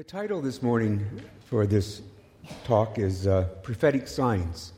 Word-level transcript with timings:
The 0.00 0.04
title 0.04 0.40
this 0.40 0.62
morning 0.62 1.06
for 1.44 1.66
this 1.66 2.00
talk 2.64 2.98
is 2.98 3.26
uh, 3.26 3.48
Prophetic 3.62 4.08
Signs. 4.08 4.72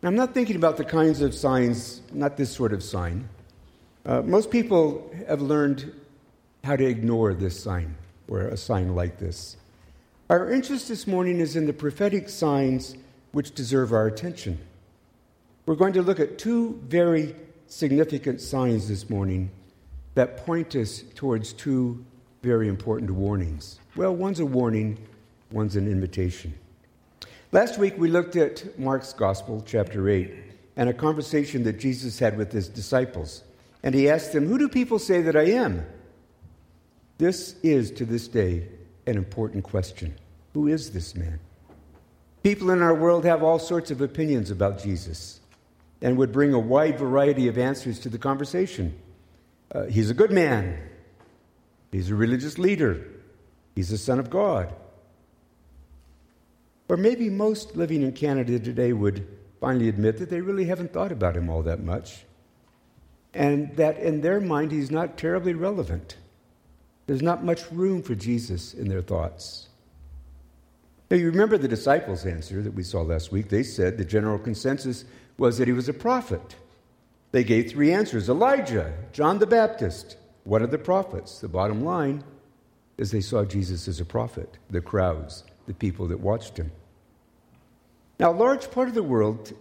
Now, 0.00 0.10
I'm 0.10 0.14
not 0.14 0.32
thinking 0.32 0.54
about 0.54 0.76
the 0.76 0.84
kinds 0.84 1.22
of 1.22 1.34
signs, 1.34 2.02
not 2.12 2.36
this 2.36 2.54
sort 2.54 2.72
of 2.72 2.80
sign. 2.80 3.28
Uh, 4.06 4.22
most 4.22 4.52
people 4.52 5.12
have 5.26 5.42
learned 5.42 5.92
how 6.62 6.76
to 6.76 6.86
ignore 6.86 7.34
this 7.34 7.60
sign 7.60 7.96
or 8.28 8.42
a 8.42 8.56
sign 8.56 8.94
like 8.94 9.18
this. 9.18 9.56
Our 10.30 10.52
interest 10.52 10.86
this 10.86 11.08
morning 11.08 11.40
is 11.40 11.56
in 11.56 11.66
the 11.66 11.72
prophetic 11.72 12.28
signs 12.28 12.96
which 13.32 13.56
deserve 13.56 13.92
our 13.92 14.06
attention. 14.06 14.60
We're 15.66 15.74
going 15.74 15.94
to 15.94 16.02
look 16.02 16.20
at 16.20 16.38
two 16.38 16.80
very 16.86 17.34
significant 17.66 18.40
signs 18.40 18.86
this 18.86 19.10
morning 19.10 19.50
that 20.14 20.46
point 20.46 20.76
us 20.76 21.02
towards 21.16 21.52
two 21.52 22.04
very 22.44 22.68
important 22.68 23.10
warnings. 23.10 23.80
Well, 23.96 24.12
one's 24.12 24.40
a 24.40 24.46
warning, 24.46 24.98
one's 25.52 25.76
an 25.76 25.86
invitation. 25.86 26.54
Last 27.52 27.78
week 27.78 27.96
we 27.96 28.08
looked 28.08 28.34
at 28.34 28.76
Mark's 28.76 29.12
Gospel, 29.12 29.62
chapter 29.64 30.08
8, 30.08 30.34
and 30.76 30.88
a 30.88 30.92
conversation 30.92 31.62
that 31.62 31.78
Jesus 31.78 32.18
had 32.18 32.36
with 32.36 32.50
his 32.50 32.68
disciples. 32.68 33.44
And 33.84 33.94
he 33.94 34.10
asked 34.10 34.32
them, 34.32 34.48
Who 34.48 34.58
do 34.58 34.68
people 34.68 34.98
say 34.98 35.22
that 35.22 35.36
I 35.36 35.44
am? 35.44 35.86
This 37.18 37.54
is, 37.62 37.92
to 37.92 38.04
this 38.04 38.26
day, 38.26 38.66
an 39.06 39.16
important 39.16 39.62
question. 39.62 40.16
Who 40.54 40.66
is 40.66 40.90
this 40.90 41.14
man? 41.14 41.38
People 42.42 42.70
in 42.70 42.82
our 42.82 42.94
world 42.96 43.24
have 43.24 43.44
all 43.44 43.60
sorts 43.60 43.92
of 43.92 44.00
opinions 44.00 44.50
about 44.50 44.82
Jesus 44.82 45.38
and 46.02 46.16
would 46.18 46.32
bring 46.32 46.52
a 46.52 46.58
wide 46.58 46.98
variety 46.98 47.46
of 47.46 47.58
answers 47.58 48.00
to 48.00 48.08
the 48.08 48.18
conversation. 48.18 48.98
Uh, 49.72 49.84
he's 49.84 50.10
a 50.10 50.14
good 50.14 50.32
man. 50.32 50.80
He's 51.92 52.10
a 52.10 52.16
religious 52.16 52.58
leader. 52.58 53.13
He's 53.74 53.90
the 53.90 53.98
Son 53.98 54.18
of 54.18 54.30
God. 54.30 54.72
Or 56.88 56.96
maybe 56.96 57.30
most 57.30 57.76
living 57.76 58.02
in 58.02 58.12
Canada 58.12 58.58
today 58.58 58.92
would 58.92 59.26
finally 59.60 59.88
admit 59.88 60.18
that 60.18 60.30
they 60.30 60.40
really 60.40 60.66
haven't 60.66 60.92
thought 60.92 61.12
about 61.12 61.36
him 61.36 61.48
all 61.48 61.62
that 61.62 61.82
much. 61.82 62.24
And 63.32 63.74
that 63.76 63.98
in 63.98 64.20
their 64.20 64.40
mind, 64.40 64.70
he's 64.70 64.90
not 64.90 65.18
terribly 65.18 65.54
relevant. 65.54 66.16
There's 67.06 67.22
not 67.22 67.44
much 67.44 67.70
room 67.72 68.02
for 68.02 68.14
Jesus 68.14 68.74
in 68.74 68.88
their 68.88 69.02
thoughts. 69.02 69.68
Now, 71.10 71.16
you 71.16 71.26
remember 71.26 71.58
the 71.58 71.68
disciples' 71.68 72.24
answer 72.24 72.62
that 72.62 72.74
we 72.74 72.82
saw 72.82 73.02
last 73.02 73.32
week. 73.32 73.48
They 73.48 73.62
said 73.62 73.98
the 73.98 74.04
general 74.04 74.38
consensus 74.38 75.04
was 75.36 75.58
that 75.58 75.68
he 75.68 75.72
was 75.72 75.88
a 75.88 75.94
prophet. 75.94 76.56
They 77.32 77.44
gave 77.44 77.70
three 77.70 77.92
answers 77.92 78.28
Elijah, 78.28 78.92
John 79.12 79.38
the 79.38 79.46
Baptist, 79.46 80.16
what 80.44 80.62
are 80.62 80.66
the 80.66 80.78
prophets? 80.78 81.40
The 81.40 81.48
bottom 81.48 81.84
line 81.84 82.22
is 82.98 83.10
they 83.10 83.20
saw 83.20 83.44
Jesus 83.44 83.88
as 83.88 84.00
a 84.00 84.04
prophet, 84.04 84.58
the 84.70 84.80
crowds, 84.80 85.44
the 85.66 85.74
people 85.74 86.06
that 86.08 86.20
watched 86.20 86.56
him. 86.56 86.70
Now, 88.18 88.30
a 88.30 88.32
large 88.32 88.70
part 88.70 88.88
of 88.88 88.94
the 88.94 89.02
world 89.02 89.52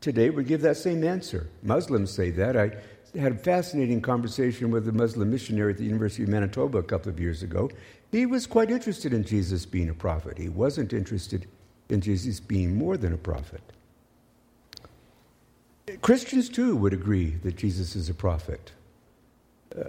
today 0.00 0.30
would 0.30 0.46
give 0.46 0.60
that 0.62 0.76
same 0.76 1.02
answer. 1.02 1.48
Muslims 1.62 2.12
say 2.12 2.30
that. 2.30 2.56
I 2.56 2.70
had 3.18 3.32
a 3.32 3.38
fascinating 3.38 4.00
conversation 4.00 4.70
with 4.70 4.86
a 4.88 4.92
Muslim 4.92 5.30
missionary 5.30 5.72
at 5.72 5.78
the 5.78 5.84
University 5.84 6.22
of 6.22 6.28
Manitoba 6.28 6.78
a 6.78 6.82
couple 6.82 7.10
of 7.10 7.18
years 7.18 7.42
ago. 7.42 7.70
He 8.12 8.26
was 8.26 8.46
quite 8.46 8.70
interested 8.70 9.12
in 9.12 9.24
Jesus 9.24 9.66
being 9.66 9.88
a 9.88 9.94
prophet. 9.94 10.38
He 10.38 10.48
wasn't 10.48 10.92
interested 10.92 11.46
in 11.88 12.00
Jesus 12.00 12.38
being 12.38 12.76
more 12.76 12.96
than 12.96 13.12
a 13.12 13.18
prophet. 13.18 13.62
Christians, 16.02 16.48
too, 16.48 16.76
would 16.76 16.92
agree 16.92 17.30
that 17.42 17.56
Jesus 17.56 17.96
is 17.96 18.08
a 18.08 18.14
prophet. 18.14 18.72
Uh, 19.76 19.84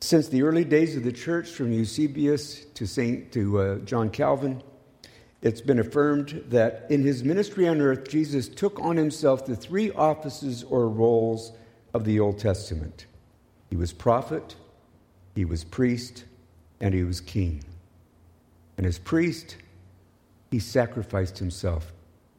since 0.00 0.28
the 0.28 0.42
early 0.42 0.64
days 0.64 0.96
of 0.96 1.02
the 1.02 1.12
church, 1.12 1.48
from 1.48 1.72
Eusebius 1.72 2.64
to, 2.74 2.86
Saint, 2.86 3.32
to 3.32 3.60
uh, 3.60 3.78
John 3.78 4.10
Calvin, 4.10 4.62
it's 5.42 5.60
been 5.60 5.78
affirmed 5.78 6.44
that 6.48 6.86
in 6.90 7.02
his 7.02 7.22
ministry 7.22 7.68
on 7.68 7.80
earth, 7.80 8.08
Jesus 8.08 8.48
took 8.48 8.80
on 8.80 8.96
himself 8.96 9.46
the 9.46 9.56
three 9.56 9.90
offices 9.92 10.64
or 10.64 10.88
roles 10.88 11.52
of 11.94 12.04
the 12.04 12.20
Old 12.20 12.38
Testament 12.38 13.06
he 13.70 13.76
was 13.76 13.92
prophet, 13.92 14.56
he 15.34 15.44
was 15.44 15.62
priest, 15.62 16.24
and 16.80 16.94
he 16.94 17.04
was 17.04 17.20
king. 17.20 17.62
And 18.78 18.86
as 18.86 18.98
priest, 18.98 19.56
he 20.50 20.58
sacrificed 20.58 21.38
himself 21.38 21.92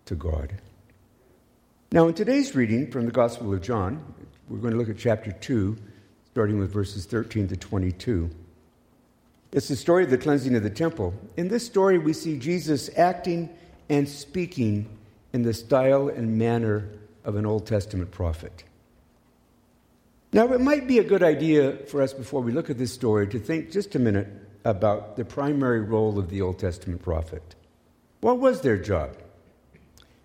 to 0.06 0.16
God. 0.16 0.53
Now, 1.91 2.08
in 2.08 2.16
today's 2.16 2.56
reading 2.56 2.90
from 2.90 3.06
the 3.06 3.12
Gospel 3.12 3.53
of 3.53 3.62
John, 3.62 4.03
we're 4.47 4.58
going 4.58 4.74
to 4.74 4.80
look 4.80 4.90
at 4.90 4.97
chapter 4.97 5.31
2 5.31 5.78
starting 6.31 6.59
with 6.59 6.72
verses 6.72 7.06
13 7.06 7.47
to 7.47 7.57
22. 7.57 8.29
It's 9.51 9.67
the 9.67 9.75
story 9.75 10.03
of 10.03 10.12
the 10.12 10.17
cleansing 10.17 10.56
of 10.56 10.63
the 10.63 10.69
temple. 10.69 11.13
In 11.38 11.47
this 11.47 11.66
story, 11.66 11.97
we 11.97 12.13
see 12.13 12.38
Jesus 12.38 12.90
acting 12.95 13.50
and 13.90 14.07
speaking 14.07 14.88
in 15.34 15.41
the 15.41 15.53
style 15.53 16.07
and 16.07 16.38
manner 16.38 16.88
of 17.25 17.35
an 17.35 17.45
Old 17.45 17.66
Testament 17.66 18.12
prophet. 18.12 18.63
Now, 20.31 20.53
it 20.53 20.62
might 20.62 20.88
be 20.88 21.00
a 21.00 21.03
good 21.03 21.23
idea 21.23 21.78
for 21.88 22.03
us 22.03 22.13
before 22.13 22.41
we 22.41 22.51
look 22.51 22.69
at 22.69 22.78
this 22.78 22.94
story 22.94 23.28
to 23.29 23.40
think 23.40 23.72
just 23.72 23.96
a 23.96 24.00
minute 24.00 24.28
about 24.63 25.16
the 25.16 25.25
primary 25.25 25.81
role 25.81 26.19
of 26.19 26.29
the 26.29 26.41
Old 26.41 26.59
Testament 26.59 27.01
prophet. 27.01 27.56
What 28.22 28.38
was 28.38 28.61
their 28.61 28.78
job? 28.78 29.17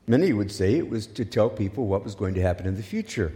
Many 0.07 0.35
would 0.35 0.53
say 0.53 0.75
it 0.75 0.91
was 0.91 1.07
to 1.07 1.25
tell 1.25 1.49
people 1.49 1.87
what 1.87 2.05
was 2.05 2.15
going 2.15 2.35
to 2.35 2.43
happen 2.43 2.67
in 2.67 2.77
the 2.77 2.83
future. 2.83 3.33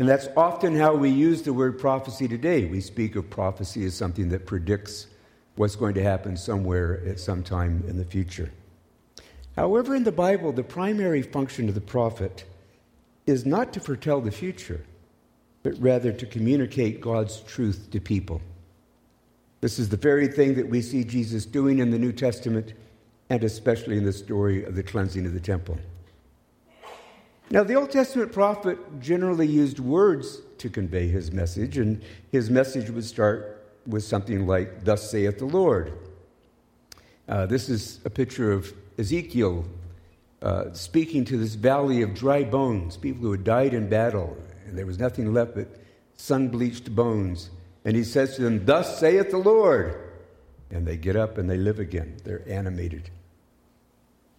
And 0.00 0.08
that's 0.08 0.28
often 0.34 0.74
how 0.74 0.94
we 0.94 1.10
use 1.10 1.42
the 1.42 1.52
word 1.52 1.78
prophecy 1.78 2.26
today. 2.26 2.64
We 2.64 2.80
speak 2.80 3.16
of 3.16 3.28
prophecy 3.28 3.84
as 3.84 3.94
something 3.94 4.30
that 4.30 4.46
predicts 4.46 5.08
what's 5.56 5.76
going 5.76 5.92
to 5.96 6.02
happen 6.02 6.38
somewhere 6.38 7.02
at 7.06 7.20
some 7.20 7.42
time 7.42 7.84
in 7.86 7.98
the 7.98 8.04
future. 8.06 8.50
However, 9.56 9.94
in 9.94 10.04
the 10.04 10.10
Bible, 10.10 10.52
the 10.52 10.62
primary 10.62 11.20
function 11.20 11.68
of 11.68 11.74
the 11.74 11.82
prophet 11.82 12.46
is 13.26 13.44
not 13.44 13.74
to 13.74 13.80
foretell 13.80 14.22
the 14.22 14.30
future, 14.30 14.86
but 15.62 15.74
rather 15.78 16.12
to 16.12 16.24
communicate 16.24 17.02
God's 17.02 17.42
truth 17.42 17.88
to 17.90 18.00
people. 18.00 18.40
This 19.60 19.78
is 19.78 19.90
the 19.90 19.98
very 19.98 20.28
thing 20.28 20.54
that 20.54 20.70
we 20.70 20.80
see 20.80 21.04
Jesus 21.04 21.44
doing 21.44 21.78
in 21.78 21.90
the 21.90 21.98
New 21.98 22.12
Testament, 22.12 22.72
and 23.28 23.44
especially 23.44 23.98
in 23.98 24.06
the 24.06 24.14
story 24.14 24.64
of 24.64 24.76
the 24.76 24.82
cleansing 24.82 25.26
of 25.26 25.34
the 25.34 25.40
temple. 25.40 25.78
Now, 27.52 27.64
the 27.64 27.74
Old 27.74 27.90
Testament 27.90 28.32
prophet 28.32 28.78
generally 29.00 29.46
used 29.46 29.80
words 29.80 30.40
to 30.58 30.70
convey 30.70 31.08
his 31.08 31.32
message, 31.32 31.78
and 31.78 32.02
his 32.30 32.48
message 32.48 32.90
would 32.90 33.04
start 33.04 33.66
with 33.86 34.04
something 34.04 34.46
like, 34.46 34.84
Thus 34.84 35.10
saith 35.10 35.38
the 35.38 35.46
Lord. 35.46 35.92
Uh, 37.28 37.46
this 37.46 37.68
is 37.68 37.98
a 38.04 38.10
picture 38.10 38.52
of 38.52 38.72
Ezekiel 38.98 39.64
uh, 40.42 40.72
speaking 40.72 41.24
to 41.24 41.36
this 41.36 41.54
valley 41.54 42.02
of 42.02 42.14
dry 42.14 42.44
bones, 42.44 42.96
people 42.96 43.22
who 43.22 43.32
had 43.32 43.44
died 43.44 43.74
in 43.74 43.88
battle, 43.88 44.36
and 44.66 44.78
there 44.78 44.86
was 44.86 44.98
nothing 44.98 45.32
left 45.32 45.56
but 45.56 45.68
sun 46.16 46.48
bleached 46.48 46.94
bones. 46.94 47.50
And 47.84 47.96
he 47.96 48.04
says 48.04 48.36
to 48.36 48.42
them, 48.42 48.64
Thus 48.64 49.00
saith 49.00 49.30
the 49.30 49.38
Lord. 49.38 49.96
And 50.70 50.86
they 50.86 50.96
get 50.96 51.16
up 51.16 51.36
and 51.36 51.50
they 51.50 51.56
live 51.56 51.80
again. 51.80 52.16
They're 52.22 52.48
animated. 52.48 53.10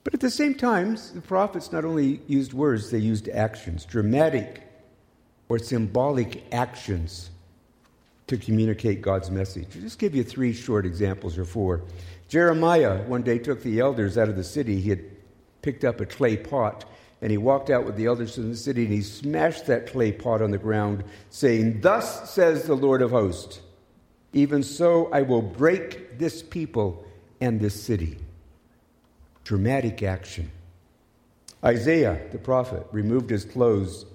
But 0.03 0.13
at 0.13 0.19
the 0.19 0.31
same 0.31 0.55
time, 0.55 0.97
the 1.13 1.21
prophets 1.21 1.71
not 1.71 1.85
only 1.85 2.21
used 2.27 2.53
words, 2.53 2.89
they 2.89 2.97
used 2.97 3.29
actions, 3.29 3.85
dramatic 3.85 4.63
or 5.47 5.59
symbolic 5.59 6.43
actions 6.51 7.29
to 8.27 8.37
communicate 8.37 9.01
God's 9.01 9.29
message. 9.29 9.67
I'll 9.75 9.81
just 9.81 9.99
give 9.99 10.15
you 10.15 10.23
three 10.23 10.53
short 10.53 10.85
examples 10.85 11.37
or 11.37 11.45
four. 11.45 11.83
Jeremiah 12.29 13.03
one 13.03 13.21
day 13.21 13.37
took 13.37 13.61
the 13.61 13.79
elders 13.79 14.17
out 14.17 14.29
of 14.29 14.37
the 14.37 14.43
city. 14.43 14.79
He 14.79 14.89
had 14.89 15.03
picked 15.61 15.83
up 15.83 15.99
a 15.99 16.05
clay 16.05 16.37
pot 16.37 16.85
and 17.21 17.29
he 17.29 17.37
walked 17.37 17.69
out 17.69 17.85
with 17.85 17.97
the 17.97 18.07
elders 18.07 18.37
in 18.37 18.49
the 18.49 18.57
city 18.57 18.85
and 18.85 18.93
he 18.93 19.01
smashed 19.01 19.67
that 19.67 19.87
clay 19.87 20.11
pot 20.11 20.41
on 20.41 20.49
the 20.49 20.57
ground, 20.57 21.03
saying, 21.29 21.81
Thus 21.81 22.31
says 22.31 22.63
the 22.63 22.75
Lord 22.75 23.03
of 23.03 23.11
hosts, 23.11 23.59
even 24.33 24.63
so 24.63 25.11
I 25.11 25.21
will 25.21 25.41
break 25.43 26.17
this 26.17 26.41
people 26.41 27.05
and 27.39 27.59
this 27.59 27.79
city 27.79 28.17
dramatic 29.43 30.03
action. 30.03 30.51
Isaiah, 31.63 32.21
the 32.31 32.37
prophet, 32.37 32.85
removed 32.91 33.29
his 33.29 33.45
clothes 33.45 34.05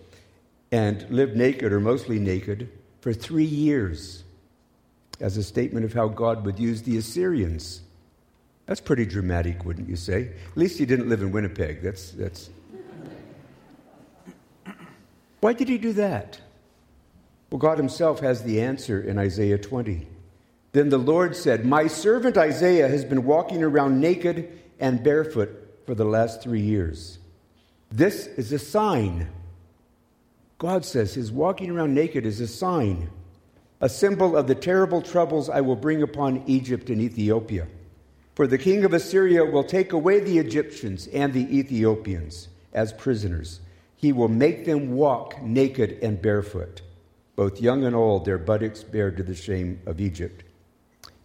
and 0.73 1.09
lived 1.11 1.37
naked 1.37 1.73
or 1.73 1.81
mostly 1.81 2.19
naked 2.19 2.71
for 3.01 3.13
three 3.13 3.45
years 3.45 4.25
as 5.21 5.37
a 5.37 5.43
statement 5.43 5.85
of 5.85 5.93
how 5.93 6.09
God 6.09 6.45
would 6.45 6.59
use 6.59 6.83
the 6.83 6.97
Assyrians. 6.97 7.83
That's 8.67 8.81
pretty 8.81 9.07
dramatic, 9.07 9.65
wouldn't 9.65 9.89
you 9.89 9.97
say? 9.97 10.33
At 10.51 10.57
least 10.57 10.79
he 10.79 10.87
didn't 10.87 11.09
live 11.09 11.23
in 11.23 11.31
Winnipeg. 11.31 11.83
That's, 11.83 12.11
that's... 12.11 12.51
Why 15.41 15.53
did 15.53 15.69
he 15.69 15.79
do 15.79 15.93
that? 15.95 16.41
Well, 17.51 17.59
God 17.59 17.79
himself 17.79 18.21
has 18.21 18.43
the 18.43 18.61
answer 18.61 19.01
in 19.01 19.19
Isaiah 19.19 19.59
20. 19.59 20.09
Then 20.73 20.89
the 20.89 20.99
Lord 20.99 21.37
said, 21.37 21.65
My 21.65 21.87
servant 21.87 22.37
Isaiah 22.37 22.89
has 22.89 23.05
been 23.05 23.25
walking 23.25 23.63
around 23.63 24.01
naked 24.01 24.61
and 24.81 25.03
barefoot 25.03 25.51
for 25.87 25.95
the 25.95 26.05
last 26.05 26.43
three 26.43 26.61
years. 26.61 27.19
This 27.91 28.27
is 28.27 28.53
a 28.53 28.59
sign. 28.59 29.29
God 30.59 30.85
says 30.85 31.15
his 31.15 31.31
walking 31.31 31.71
around 31.71 31.95
naked 31.95 32.27
is 32.27 32.41
a 32.41 32.49
sign, 32.49 33.11
a 33.81 33.89
symbol 33.89 34.37
of 34.37 34.47
the 34.47 34.55
terrible 34.55 35.03
troubles 35.03 35.49
I 35.49 35.61
will 35.61 35.77
bring 35.77 36.03
upon 36.03 36.43
Egypt 36.47 36.91
and 36.91 37.01
Ethiopia. 37.01 37.69
For 38.35 38.47
the 38.47 38.59
king 38.59 38.85
of 38.85 38.93
Assyria 38.93 39.45
will 39.45 39.65
take 39.65 39.93
away 39.93 40.21
the 40.21 40.39
Egyptians 40.39 41.07
and 41.09 41.33
the 41.33 41.59
Ethiopians 41.59 42.49
as 42.73 42.93
prisoners. 42.93 43.61
He 43.97 44.13
will 44.13 44.29
make 44.29 44.67
them 44.67 44.93
walk 44.93 45.43
naked 45.43 45.99
and 46.03 46.21
barefoot, 46.21 46.83
both 47.35 47.61
young 47.61 47.85
and 47.85 47.97
old, 47.97 48.25
their 48.25 48.39
buttocks 48.39 48.83
bared 48.83 49.17
to 49.17 49.23
the 49.23 49.35
shame 49.35 49.81
of 49.87 50.01
Egypt. 50.01 50.43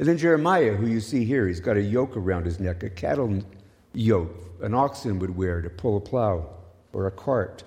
And 0.01 0.09
then 0.09 0.17
Jeremiah, 0.17 0.73
who 0.73 0.87
you 0.87 0.99
see 0.99 1.23
here, 1.23 1.47
he's 1.47 1.61
got 1.61 1.77
a 1.77 1.81
yoke 1.81 2.17
around 2.17 2.45
his 2.45 2.59
neck, 2.59 2.83
a 2.83 2.89
cattle 2.89 3.41
yoke 3.93 4.35
an 4.61 4.73
oxen 4.73 5.19
would 5.19 5.35
wear 5.35 5.61
to 5.61 5.69
pull 5.69 5.97
a 5.97 5.99
plow 5.99 6.47
or 6.93 7.07
a 7.07 7.11
cart. 7.11 7.63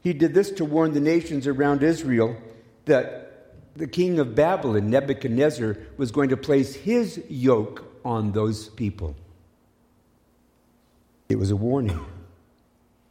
He 0.00 0.12
did 0.12 0.32
this 0.32 0.50
to 0.52 0.64
warn 0.64 0.92
the 0.92 1.00
nations 1.00 1.46
around 1.46 1.82
Israel 1.82 2.36
that 2.84 3.54
the 3.76 3.86
king 3.86 4.18
of 4.18 4.34
Babylon, 4.34 4.90
Nebuchadnezzar, 4.90 5.76
was 5.96 6.10
going 6.10 6.30
to 6.30 6.36
place 6.36 6.74
his 6.74 7.22
yoke 7.28 7.84
on 8.04 8.32
those 8.32 8.68
people. 8.70 9.14
It 11.28 11.36
was 11.36 11.50
a 11.50 11.56
warning. 11.56 12.04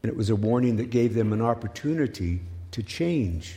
And 0.04 0.12
it 0.12 0.16
was 0.16 0.30
a 0.30 0.36
warning 0.36 0.78
that 0.78 0.90
gave 0.90 1.14
them 1.14 1.34
an 1.34 1.42
opportunity 1.42 2.42
to 2.72 2.84
change. 2.84 3.56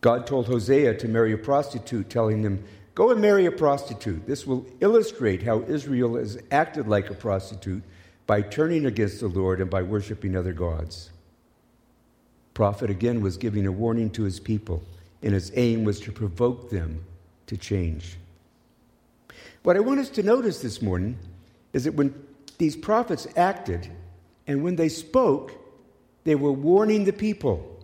God 0.00 0.26
told 0.26 0.46
Hosea 0.46 0.94
to 0.98 1.08
marry 1.08 1.32
a 1.32 1.38
prostitute, 1.38 2.10
telling 2.10 2.42
him, 2.42 2.64
Go 2.96 3.10
and 3.10 3.20
marry 3.20 3.44
a 3.44 3.52
prostitute. 3.52 4.26
This 4.26 4.46
will 4.46 4.64
illustrate 4.80 5.42
how 5.42 5.60
Israel 5.68 6.16
has 6.16 6.38
acted 6.50 6.88
like 6.88 7.10
a 7.10 7.14
prostitute 7.14 7.82
by 8.26 8.40
turning 8.40 8.86
against 8.86 9.20
the 9.20 9.28
Lord 9.28 9.60
and 9.60 9.68
by 9.68 9.82
worshiping 9.82 10.34
other 10.34 10.54
gods. 10.54 11.10
Prophet 12.54 12.88
again 12.88 13.20
was 13.20 13.36
giving 13.36 13.66
a 13.66 13.70
warning 13.70 14.08
to 14.12 14.22
his 14.22 14.40
people, 14.40 14.82
and 15.22 15.34
his 15.34 15.52
aim 15.56 15.84
was 15.84 16.00
to 16.00 16.10
provoke 16.10 16.70
them 16.70 17.04
to 17.48 17.58
change. 17.58 18.16
What 19.62 19.76
I 19.76 19.80
want 19.80 20.00
us 20.00 20.08
to 20.10 20.22
notice 20.22 20.62
this 20.62 20.80
morning 20.80 21.18
is 21.74 21.84
that 21.84 21.96
when 21.96 22.14
these 22.56 22.76
prophets 22.76 23.26
acted 23.36 23.90
and 24.46 24.64
when 24.64 24.76
they 24.76 24.88
spoke, 24.88 25.52
they 26.24 26.34
were 26.34 26.50
warning 26.50 27.04
the 27.04 27.12
people. 27.12 27.75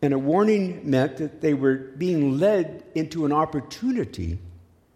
And 0.00 0.14
a 0.14 0.18
warning 0.18 0.88
meant 0.88 1.16
that 1.16 1.40
they 1.40 1.54
were 1.54 1.74
being 1.74 2.38
led 2.38 2.84
into 2.94 3.24
an 3.24 3.32
opportunity 3.32 4.38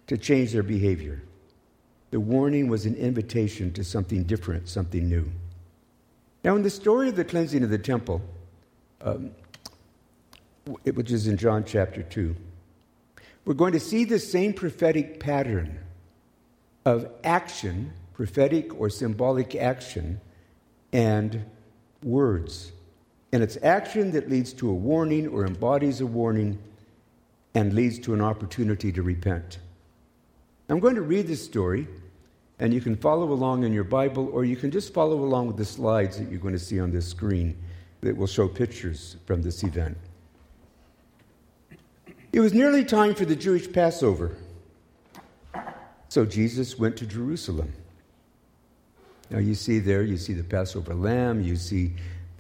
to 0.07 0.17
change 0.17 0.53
their 0.53 0.63
behavior. 0.63 1.23
The 2.11 2.21
warning 2.21 2.69
was 2.69 2.87
an 2.87 2.95
invitation 2.95 3.73
to 3.73 3.83
something 3.83 4.25
different, 4.25 4.69
something 4.69 5.09
new. 5.09 5.31
Now, 6.45 6.57
in 6.57 6.63
the 6.63 6.71
story 6.71 7.09
of 7.09 7.17
the 7.17 7.25
cleansing 7.25 7.63
of 7.65 7.71
the 7.71 7.79
temple, 7.79 8.21
um, 9.01 9.31
which 10.85 11.11
is 11.11 11.27
in 11.27 11.37
John 11.37 11.65
chapter 11.65 12.03
2, 12.03 12.37
we're 13.45 13.55
going 13.55 13.73
to 13.73 13.81
see 13.81 14.05
the 14.05 14.19
same 14.19 14.53
prophetic 14.53 15.19
pattern 15.19 15.79
of 16.85 17.11
action, 17.25 17.93
prophetic 18.15 18.79
or 18.79 18.89
symbolic 18.89 19.55
action, 19.55 20.21
and 20.93 21.45
words. 22.03 22.73
And 23.33 23.43
it's 23.43 23.57
action 23.63 24.13
that 24.13 24.29
leads 24.29 24.53
to 24.55 24.69
a 24.69 24.75
warning 24.75 25.29
or 25.29 25.47
embodies 25.47 26.01
a 26.01 26.07
warning 26.07 26.59
and 27.55 27.73
leads 27.73 27.99
to 28.01 28.15
an 28.15 28.21
opportunity 28.21 28.93
to 28.93 29.03
repent. 29.03 29.59
I'm 30.69 30.81
going 30.81 30.95
to 30.95 31.03
read 31.03 31.27
this 31.27 31.45
story, 31.45 31.87
and 32.59 32.73
you 32.73 32.81
can 32.81 32.97
follow 32.97 33.33
along 33.33 33.65
in 33.65 33.73
your 33.73 33.85
Bible, 33.85 34.31
or 34.33 34.45
you 34.45 34.57
can 34.57 34.71
just 34.71 34.95
follow 34.95 35.25
along 35.25 35.47
with 35.47 35.57
the 35.57 35.65
slides 35.65 36.19
that 36.19 36.31
you're 36.31 36.41
going 36.41 36.55
to 36.55 36.59
see 36.59 36.81
on 36.81 36.91
this 36.91 37.09
screen 37.09 37.57
that 38.03 38.17
will 38.17 38.27
show 38.27 38.49
pictures 38.49 39.17
from 39.27 39.43
this 39.43 39.63
event. 39.65 39.97
It 42.33 42.41
was 42.41 42.55
nearly 42.55 42.85
time 42.85 43.15
for 43.15 43.25
the 43.25 43.37
Jewish 43.37 43.71
Passover. 43.71 44.37
So 46.09 46.25
Jesus 46.25 46.79
went 46.79 46.97
to 46.99 47.07
Jerusalem. 47.07 47.73
Now 49.31 49.39
you 49.39 49.55
see 49.55 49.79
there, 49.79 50.03
you 50.03 50.17
see 50.17 50.33
the 50.33 50.45
Passover 50.45 50.95
lamb, 50.95 51.43
you 51.43 51.57
see 51.57 51.93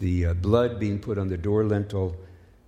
the 0.02 0.26
uh, 0.26 0.34
blood 0.34 0.80
being 0.80 0.98
put 0.98 1.16
on 1.16 1.28
the 1.28 1.36
door 1.38 1.64
lintel. 1.64 2.16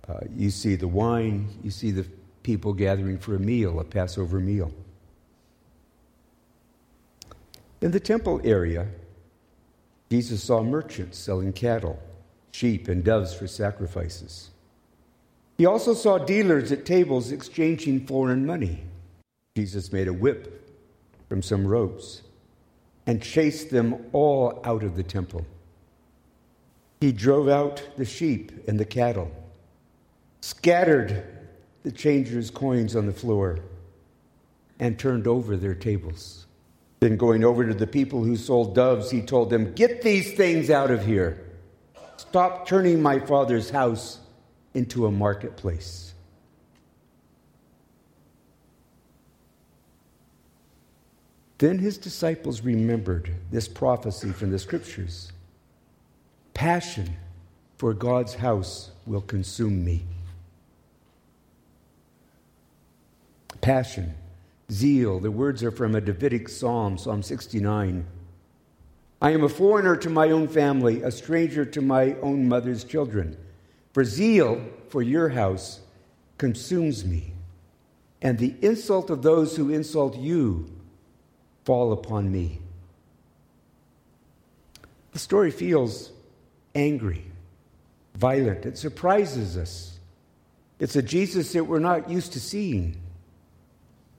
Uh, 0.07 0.21
you 0.35 0.49
see 0.49 0.75
the 0.75 0.87
wine. 0.87 1.49
You 1.63 1.69
see 1.69 1.91
the 1.91 2.07
people 2.43 2.71
gathering 2.73 3.19
for 3.19 3.35
a 3.35 3.39
meal, 3.39 3.79
a 3.81 3.83
Passover 3.83 4.39
meal. 4.39 4.71
In 7.81 7.91
the 7.91 7.99
temple 7.99 8.39
area, 8.45 8.87
Jesus 10.09 10.43
saw 10.43 10.63
merchants 10.63 11.17
selling 11.17 11.51
cattle, 11.51 11.99
sheep, 12.51 12.87
and 12.87 13.03
doves 13.03 13.33
for 13.33 13.47
sacrifices. 13.47 14.51
He 15.57 15.65
also 15.65 15.93
saw 15.93 16.17
dealers 16.17 16.71
at 16.71 16.85
tables 16.85 17.33
exchanging 17.33 18.07
foreign 18.07 18.45
money. 18.45 18.83
Jesus 19.57 19.91
made 19.91 20.07
a 20.07 20.13
whip 20.13 20.71
from 21.27 21.41
some 21.41 21.67
ropes 21.67 22.21
and 23.05 23.21
chased 23.21 23.71
them 23.71 24.05
all 24.13 24.61
out 24.63 24.83
of 24.83 24.95
the 24.95 25.03
temple. 25.03 25.45
He 27.05 27.11
drove 27.11 27.47
out 27.47 27.87
the 27.97 28.03
sheep 28.03 28.67
and 28.67 28.79
the 28.79 28.83
cattle, 28.83 29.29
scattered 30.41 31.23
the 31.83 31.91
changers' 31.91 32.49
coins 32.49 32.95
on 32.95 33.05
the 33.05 33.13
floor, 33.13 33.59
and 34.79 34.97
turned 34.97 35.27
over 35.27 35.55
their 35.55 35.75
tables. 35.75 36.47
Then, 37.01 37.15
going 37.15 37.43
over 37.43 37.63
to 37.63 37.75
the 37.75 37.85
people 37.85 38.23
who 38.23 38.35
sold 38.35 38.73
doves, 38.73 39.11
he 39.11 39.21
told 39.21 39.51
them, 39.51 39.75
Get 39.75 40.01
these 40.01 40.33
things 40.33 40.71
out 40.71 40.89
of 40.89 41.05
here. 41.05 41.45
Stop 42.17 42.67
turning 42.67 43.03
my 43.03 43.19
father's 43.19 43.69
house 43.69 44.17
into 44.73 45.05
a 45.05 45.11
marketplace. 45.11 46.15
Then 51.59 51.77
his 51.77 51.99
disciples 51.99 52.61
remembered 52.61 53.31
this 53.51 53.67
prophecy 53.67 54.31
from 54.31 54.49
the 54.49 54.57
scriptures. 54.57 55.31
Passion 56.55 57.17
for 57.77 57.93
God's 57.93 58.33
house 58.33 58.89
will 59.05 59.21
consume 59.21 59.83
me. 59.83 60.05
Passion, 63.59 64.15
zeal, 64.71 65.19
the 65.19 65.29
words 65.29 65.63
are 65.63 65.71
from 65.71 65.95
a 65.95 66.01
Davidic 66.01 66.47
psalm, 66.47 66.97
Psalm 66.97 67.21
69. 67.21 68.07
I 69.21 69.31
am 69.31 69.43
a 69.43 69.49
foreigner 69.49 69.97
to 69.97 70.09
my 70.09 70.31
own 70.31 70.47
family, 70.47 71.01
a 71.01 71.11
stranger 71.11 71.65
to 71.65 71.81
my 71.81 72.13
own 72.21 72.47
mother's 72.47 72.85
children. 72.85 73.37
For 73.93 74.05
zeal 74.05 74.65
for 74.87 75.01
your 75.01 75.29
house 75.29 75.81
consumes 76.37 77.03
me, 77.03 77.33
and 78.21 78.37
the 78.37 78.55
insult 78.61 79.09
of 79.09 79.23
those 79.23 79.57
who 79.57 79.73
insult 79.73 80.17
you 80.17 80.71
fall 81.65 81.91
upon 81.91 82.31
me. 82.31 82.59
The 85.11 85.19
story 85.19 85.51
feels 85.51 86.11
angry, 86.75 87.25
violent. 88.15 88.65
It 88.65 88.77
surprises 88.77 89.57
us. 89.57 89.97
It's 90.79 90.95
a 90.95 91.01
Jesus 91.01 91.53
that 91.53 91.63
we're 91.63 91.79
not 91.79 92.09
used 92.09 92.33
to 92.33 92.39
seeing. 92.39 93.01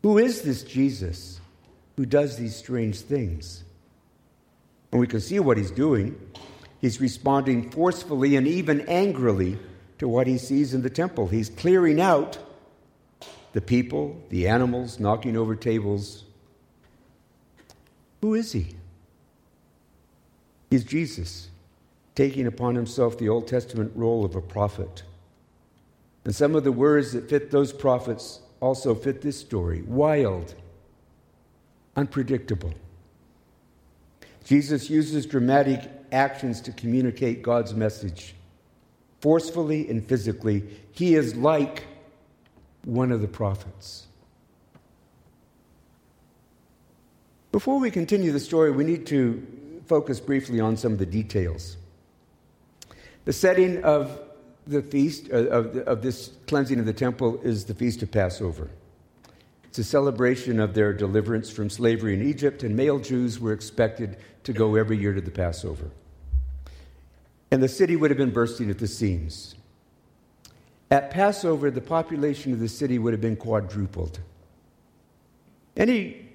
Who 0.03 0.19
is 0.19 0.43
this 0.43 0.63
Jesus 0.63 1.41
who 1.97 2.07
does 2.07 2.37
these 2.37 2.57
strange 2.57 3.01
things? 3.01 3.63
And 4.91 5.01
we 5.01 5.07
can 5.07 5.21
see 5.21 5.39
what 5.41 5.59
he's 5.59 5.71
doing. 5.71 6.19
He's 6.81 7.01
responding 7.01 7.71
forcefully 7.71 8.37
and 8.37 8.47
even 8.47 8.83
angrily 8.83 9.59
to 9.99 10.09
what 10.09 10.27
he 10.27 10.39
sees 10.39 10.75
in 10.75 10.83
the 10.83 10.91
temple. 10.91 11.27
He's 11.27 11.51
clearing 11.51 12.01
out 12.01 12.39
the 13.53 13.61
people, 13.61 14.23
the 14.29 14.49
animals, 14.49 15.01
knocking 15.01 15.37
over 15.37 15.57
tables. 15.57 16.25
Who 18.21 18.35
is 18.35 18.53
he? 18.53 18.75
He's 20.71 20.85
Jesus 20.85 21.49
taking 22.17 22.47
upon 22.47 22.75
himself 22.75 23.17
the 23.19 23.29
Old 23.29 23.47
Testament 23.47 23.93
role 23.95 24.25
of 24.25 24.35
a 24.35 24.41
prophet. 24.41 25.05
And 26.25 26.35
some 26.35 26.57
of 26.57 26.65
the 26.65 26.73
words 26.73 27.13
that 27.13 27.29
fit 27.29 27.53
those 27.53 27.73
prophets 27.73 28.41
also 28.61 28.95
fit 28.95 29.23
this 29.23 29.39
story 29.39 29.83
wild, 29.83 30.55
unpredictable. 31.95 32.75
Jesus 34.45 34.91
uses 34.91 35.27
dramatic 35.27 35.89
actions 36.11 36.61
to 36.63 36.73
communicate 36.73 37.43
God's 37.43 37.75
message. 37.75 38.35
Forcefully 39.21 39.89
and 39.89 40.05
physically, 40.05 40.65
he 40.93 41.15
is 41.17 41.37
like 41.37 41.85
one 42.85 43.13
of 43.13 43.21
the 43.21 43.29
prophets. 43.29 44.07
Before 47.53 47.79
we 47.79 47.91
continue 47.91 48.33
the 48.33 48.41
story, 48.41 48.71
we 48.71 48.85
need 48.85 49.07
to 49.07 49.47
focus 49.87 50.21
briefly 50.21 50.61
on 50.61 50.77
some 50.77 50.93
of 50.93 50.99
the 50.99 51.07
details. 51.07 51.77
The 53.27 53.33
setting 53.33 53.83
of 53.83 54.21
the 54.69 54.83
feast, 54.83 55.29
uh, 55.33 55.49
of, 55.49 55.77
of 55.79 56.03
this 56.03 56.31
cleansing 56.47 56.79
of 56.79 56.87
the 56.87 56.93
temple, 56.93 57.41
is 57.43 57.65
the 57.65 57.75
Feast 57.75 58.03
of 58.03 58.11
Passover. 58.11 58.71
It's 59.65 59.79
a 59.79 59.85
celebration 59.85 60.61
of 60.61 60.75
their 60.75 60.93
deliverance 60.93 61.51
from 61.51 61.69
slavery 61.69 62.15
in 62.15 62.23
Egypt, 62.23 62.63
and 62.63 62.77
male 62.77 63.01
Jews 63.01 63.41
were 63.41 63.53
expected 63.53 64.17
to 64.45 64.53
go 64.53 64.77
every 64.77 64.97
year 64.97 65.13
to 65.13 65.21
the 65.21 65.33
Passover. 65.33 65.91
And 67.51 67.61
the 67.61 67.69
city 67.69 67.97
would 67.97 68.13
have 68.13 68.19
been 68.19 68.31
bursting 68.31 68.71
at 68.71 68.79
the 68.79 68.87
seams. 68.87 69.57
At 70.89 71.11
Passover, 71.11 71.71
the 71.73 71.81
population 71.81 72.53
of 72.53 72.61
the 72.61 72.69
city 72.69 72.97
would 72.97 73.13
have 73.13 73.21
been 73.21 73.37
quadrupled. 73.37 74.21
Any 75.77 76.26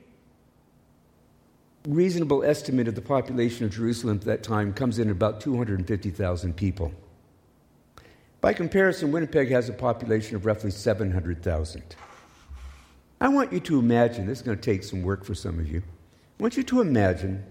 reasonable 1.88 2.44
estimate 2.44 2.88
of 2.88 2.96
the 2.96 3.02
population 3.02 3.66
of 3.66 3.72
Jerusalem 3.72 4.18
at 4.18 4.26
that 4.26 4.44
time 4.44 4.74
comes 4.74 5.00
in 5.00 5.08
at 5.08 5.12
about 5.12 5.42
250,000 5.42 6.56
people. 6.56 6.92
By 8.40 8.54
comparison, 8.54 9.12
Winnipeg 9.12 9.50
has 9.50 9.70
a 9.70 9.74
population 9.74 10.36
of 10.36 10.46
roughly 10.46 10.72
700,000. 10.72 11.96
I 13.20 13.28
want 13.28 13.54
you 13.54 13.60
to 13.62 13.80
imagine, 13.80 14.26
this 14.26 14.40
is 14.40 14.44
going 14.44 14.58
to 14.58 14.64
take 14.64 14.84
some 14.84 15.04
work 15.04 15.24
for 15.24 15.36
some 15.36 15.60
of 15.60 15.70
you. 15.72 15.84
I 16.40 16.44
want 16.44 16.58
you 16.58 16.64
to 16.64 16.82
imagine 16.82 17.44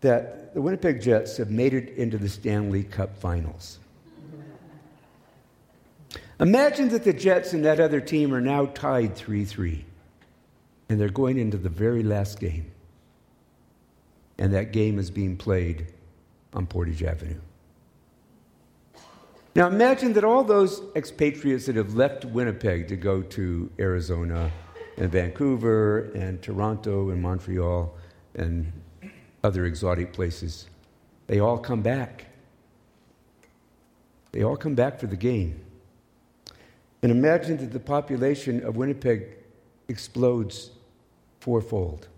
that 0.00 0.54
the 0.54 0.62
Winnipeg 0.62 1.02
Jets 1.02 1.36
have 1.36 1.50
made 1.50 1.74
it 1.74 1.90
into 1.96 2.16
the 2.16 2.28
Stanley 2.28 2.82
Cup 2.82 3.16
finals. 3.18 3.78
Imagine 6.40 6.88
that 6.90 7.04
the 7.04 7.12
Jets 7.12 7.52
and 7.52 7.64
that 7.64 7.80
other 7.80 8.00
team 8.00 8.32
are 8.34 8.40
now 8.40 8.66
tied 8.66 9.16
3 9.16 9.44
3, 9.44 9.84
and 10.88 11.00
they're 11.00 11.08
going 11.08 11.38
into 11.38 11.56
the 11.56 11.70
very 11.70 12.02
last 12.02 12.38
game. 12.40 12.70
And 14.38 14.52
that 14.52 14.72
game 14.72 14.98
is 14.98 15.10
being 15.10 15.36
played 15.36 15.86
on 16.52 16.66
Portage 16.66 17.02
Avenue. 17.02 17.40
Now 19.54 19.68
imagine 19.68 20.12
that 20.14 20.24
all 20.24 20.44
those 20.44 20.82
expatriates 20.94 21.64
that 21.66 21.76
have 21.76 21.94
left 21.94 22.26
Winnipeg 22.26 22.88
to 22.88 22.96
go 22.96 23.22
to 23.22 23.70
Arizona 23.78 24.50
and 24.98 25.10
Vancouver 25.10 26.10
and 26.14 26.42
Toronto 26.42 27.08
and 27.08 27.22
Montreal 27.22 27.94
and 28.34 28.70
other 29.42 29.64
exotic 29.64 30.12
places, 30.12 30.66
they 31.26 31.40
all 31.40 31.56
come 31.56 31.80
back. 31.80 32.26
They 34.32 34.42
all 34.42 34.56
come 34.56 34.74
back 34.74 35.00
for 35.00 35.06
the 35.06 35.16
game. 35.16 35.60
And 37.02 37.10
imagine 37.10 37.56
that 37.58 37.72
the 37.72 37.80
population 37.80 38.62
of 38.62 38.76
Winnipeg 38.76 39.38
explodes 39.88 40.70
fourfold. 41.40 42.08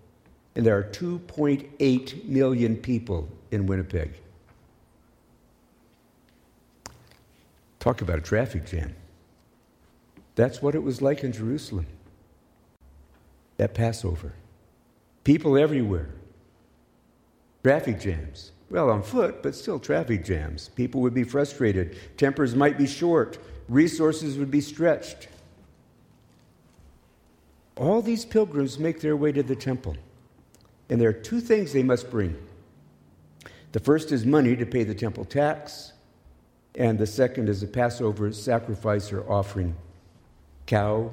And 0.59 0.67
there 0.67 0.77
are 0.77 0.83
2.8 0.83 2.25
million 2.25 2.77
people 2.77 3.29
in 3.53 3.67
Winnipeg. 3.67 4.11
Talk 7.79 8.03
about 8.03 8.19
a 8.19 8.23
traffic 8.23 8.67
jam. 8.67 8.93
That's 10.35 10.61
what 10.61 10.75
it 10.75 10.83
was 10.83 11.01
like 11.01 11.23
in 11.23 11.31
Jerusalem. 11.31 11.87
That 13.59 13.73
Passover. 13.73 14.33
People 15.23 15.57
everywhere. 15.57 16.09
Traffic 17.63 18.01
jams. 18.01 18.51
Well, 18.69 18.91
on 18.91 19.05
foot, 19.05 19.45
but 19.45 19.55
still 19.55 19.79
traffic 19.79 20.25
jams. 20.25 20.71
People 20.71 21.01
would 21.03 21.15
be 21.15 21.23
frustrated. 21.23 21.97
Tempers 22.17 22.57
might 22.57 22.77
be 22.77 22.89
short. 22.89 23.39
Resources 23.69 24.37
would 24.37 24.51
be 24.51 24.61
stretched. 24.61 25.29
All 27.77 28.03
these 28.03 28.25
pilgrims 28.25 28.77
make 28.81 29.01
their 29.01 29.17
way 29.17 29.31
to 29.31 29.45
the 29.45 29.55
temple. 29.55 29.97
And 30.89 31.01
there 31.01 31.09
are 31.09 31.13
two 31.13 31.41
things 31.41 31.73
they 31.73 31.83
must 31.83 32.11
bring. 32.11 32.37
The 33.73 33.81
first 33.81 34.13
is 34.13 34.25
money 34.25 34.57
to 34.57 34.65
pay 34.65 34.85
the 34.85 34.95
temple 34.95 35.25
tax, 35.25 35.93
and 36.75 36.99
the 36.99 37.07
second 37.07 37.49
is 37.49 37.63
a 37.63 37.67
Passover 37.67 38.33
sacrifice 38.33 39.13
or 39.13 39.31
offering 39.31 39.77
cow, 40.67 41.11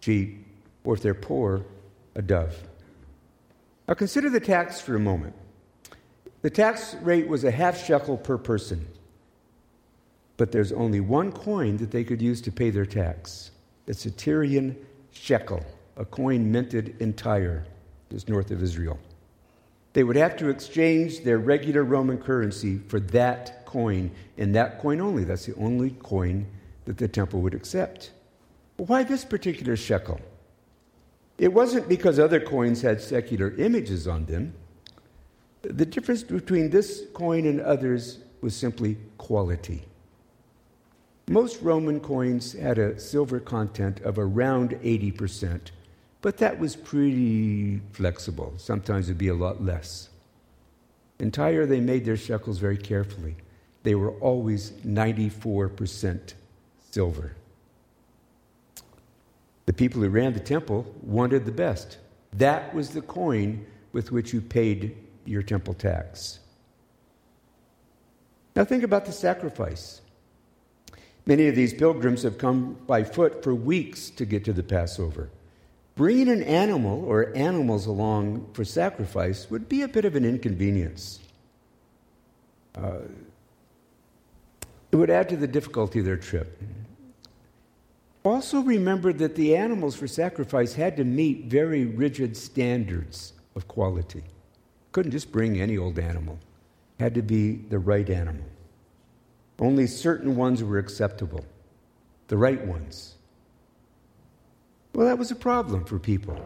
sheep, 0.00 0.44
or 0.84 0.94
if 0.94 1.02
they're 1.02 1.14
poor, 1.14 1.64
a 2.14 2.22
dove. 2.22 2.56
Now 3.86 3.94
consider 3.94 4.30
the 4.30 4.40
tax 4.40 4.80
for 4.80 4.96
a 4.96 5.00
moment. 5.00 5.34
The 6.42 6.50
tax 6.50 6.94
rate 7.02 7.28
was 7.28 7.44
a 7.44 7.50
half 7.50 7.84
shekel 7.84 8.16
per 8.16 8.38
person, 8.38 8.86
but 10.36 10.52
there's 10.52 10.72
only 10.72 11.00
one 11.00 11.32
coin 11.32 11.76
that 11.78 11.90
they 11.90 12.04
could 12.04 12.22
use 12.22 12.40
to 12.42 12.52
pay 12.52 12.70
their 12.70 12.86
tax. 12.86 13.50
It's 13.86 14.06
a 14.06 14.10
Tyrian 14.10 14.76
shekel, 15.12 15.64
a 15.96 16.04
coin 16.04 16.50
minted 16.50 16.96
in 17.00 17.14
Tyre, 17.14 17.64
just 18.10 18.28
north 18.28 18.50
of 18.50 18.62
Israel. 18.62 18.98
They 19.92 20.04
would 20.04 20.16
have 20.16 20.36
to 20.36 20.48
exchange 20.48 21.24
their 21.24 21.38
regular 21.38 21.82
Roman 21.82 22.18
currency 22.18 22.78
for 22.88 23.00
that 23.00 23.64
coin, 23.64 24.10
and 24.36 24.54
that 24.54 24.78
coin 24.78 25.00
only. 25.00 25.24
That's 25.24 25.46
the 25.46 25.54
only 25.56 25.90
coin 25.90 26.46
that 26.84 26.98
the 26.98 27.08
temple 27.08 27.40
would 27.40 27.54
accept. 27.54 28.12
why 28.76 29.02
this 29.02 29.24
particular 29.24 29.76
shekel? 29.76 30.20
It 31.38 31.52
wasn't 31.52 31.88
because 31.88 32.18
other 32.18 32.40
coins 32.40 32.82
had 32.82 33.00
secular 33.00 33.54
images 33.56 34.06
on 34.06 34.24
them. 34.26 34.54
The 35.62 35.86
difference 35.86 36.22
between 36.22 36.70
this 36.70 37.04
coin 37.12 37.46
and 37.46 37.60
others 37.60 38.18
was 38.40 38.54
simply 38.54 38.96
quality. 39.18 39.82
Most 41.28 41.60
Roman 41.60 42.00
coins 42.00 42.52
had 42.52 42.78
a 42.78 43.00
silver 43.00 43.40
content 43.40 44.00
of 44.00 44.18
around 44.18 44.70
80%, 44.82 45.70
but 46.22 46.38
that 46.38 46.58
was 46.58 46.76
pretty 46.76 47.80
flexible. 47.92 48.54
Sometimes 48.56 49.08
it'd 49.08 49.18
be 49.18 49.28
a 49.28 49.34
lot 49.34 49.62
less. 49.62 50.08
In 51.18 51.30
Tyre, 51.30 51.66
they 51.66 51.80
made 51.80 52.04
their 52.04 52.16
shekels 52.16 52.58
very 52.58 52.76
carefully. 52.76 53.36
They 53.82 53.94
were 53.94 54.12
always 54.12 54.72
94% 54.84 56.34
silver. 56.90 57.36
The 59.66 59.72
people 59.72 60.02
who 60.02 60.08
ran 60.08 60.32
the 60.32 60.40
temple 60.40 60.86
wanted 61.02 61.44
the 61.44 61.52
best. 61.52 61.98
That 62.32 62.74
was 62.74 62.90
the 62.90 63.02
coin 63.02 63.66
with 63.92 64.12
which 64.12 64.32
you 64.32 64.40
paid 64.40 64.96
your 65.24 65.42
temple 65.42 65.74
tax. 65.74 66.40
Now, 68.54 68.64
think 68.64 68.82
about 68.82 69.04
the 69.04 69.12
sacrifice. 69.12 70.00
Many 71.26 71.48
of 71.48 71.56
these 71.56 71.74
pilgrims 71.74 72.22
have 72.22 72.38
come 72.38 72.78
by 72.86 73.04
foot 73.04 73.42
for 73.42 73.54
weeks 73.54 74.10
to 74.10 74.24
get 74.24 74.44
to 74.44 74.52
the 74.52 74.62
Passover. 74.62 75.28
Bringing 75.96 76.28
an 76.28 76.42
animal 76.42 77.04
or 77.06 77.34
animals 77.34 77.86
along 77.86 78.50
for 78.52 78.64
sacrifice 78.64 79.50
would 79.50 79.66
be 79.68 79.80
a 79.80 79.88
bit 79.88 80.04
of 80.04 80.14
an 80.14 80.26
inconvenience. 80.26 81.20
Uh, 82.74 82.98
it 84.92 84.96
would 84.96 85.08
add 85.08 85.30
to 85.30 85.36
the 85.36 85.46
difficulty 85.46 86.00
of 86.00 86.04
their 86.04 86.18
trip. 86.18 86.60
Also, 88.24 88.60
remember 88.60 89.12
that 89.12 89.36
the 89.36 89.56
animals 89.56 89.96
for 89.96 90.06
sacrifice 90.06 90.74
had 90.74 90.96
to 90.98 91.04
meet 91.04 91.46
very 91.46 91.86
rigid 91.86 92.36
standards 92.36 93.32
of 93.54 93.66
quality. 93.66 94.22
Couldn't 94.92 95.12
just 95.12 95.32
bring 95.32 95.60
any 95.60 95.78
old 95.78 95.98
animal, 95.98 96.38
had 97.00 97.14
to 97.14 97.22
be 97.22 97.52
the 97.52 97.78
right 97.78 98.08
animal. 98.10 98.44
Only 99.58 99.86
certain 99.86 100.36
ones 100.36 100.62
were 100.62 100.78
acceptable, 100.78 101.44
the 102.28 102.36
right 102.36 102.62
ones. 102.66 103.15
Well, 104.96 105.08
that 105.08 105.18
was 105.18 105.30
a 105.30 105.36
problem 105.36 105.84
for 105.84 105.98
people. 105.98 106.40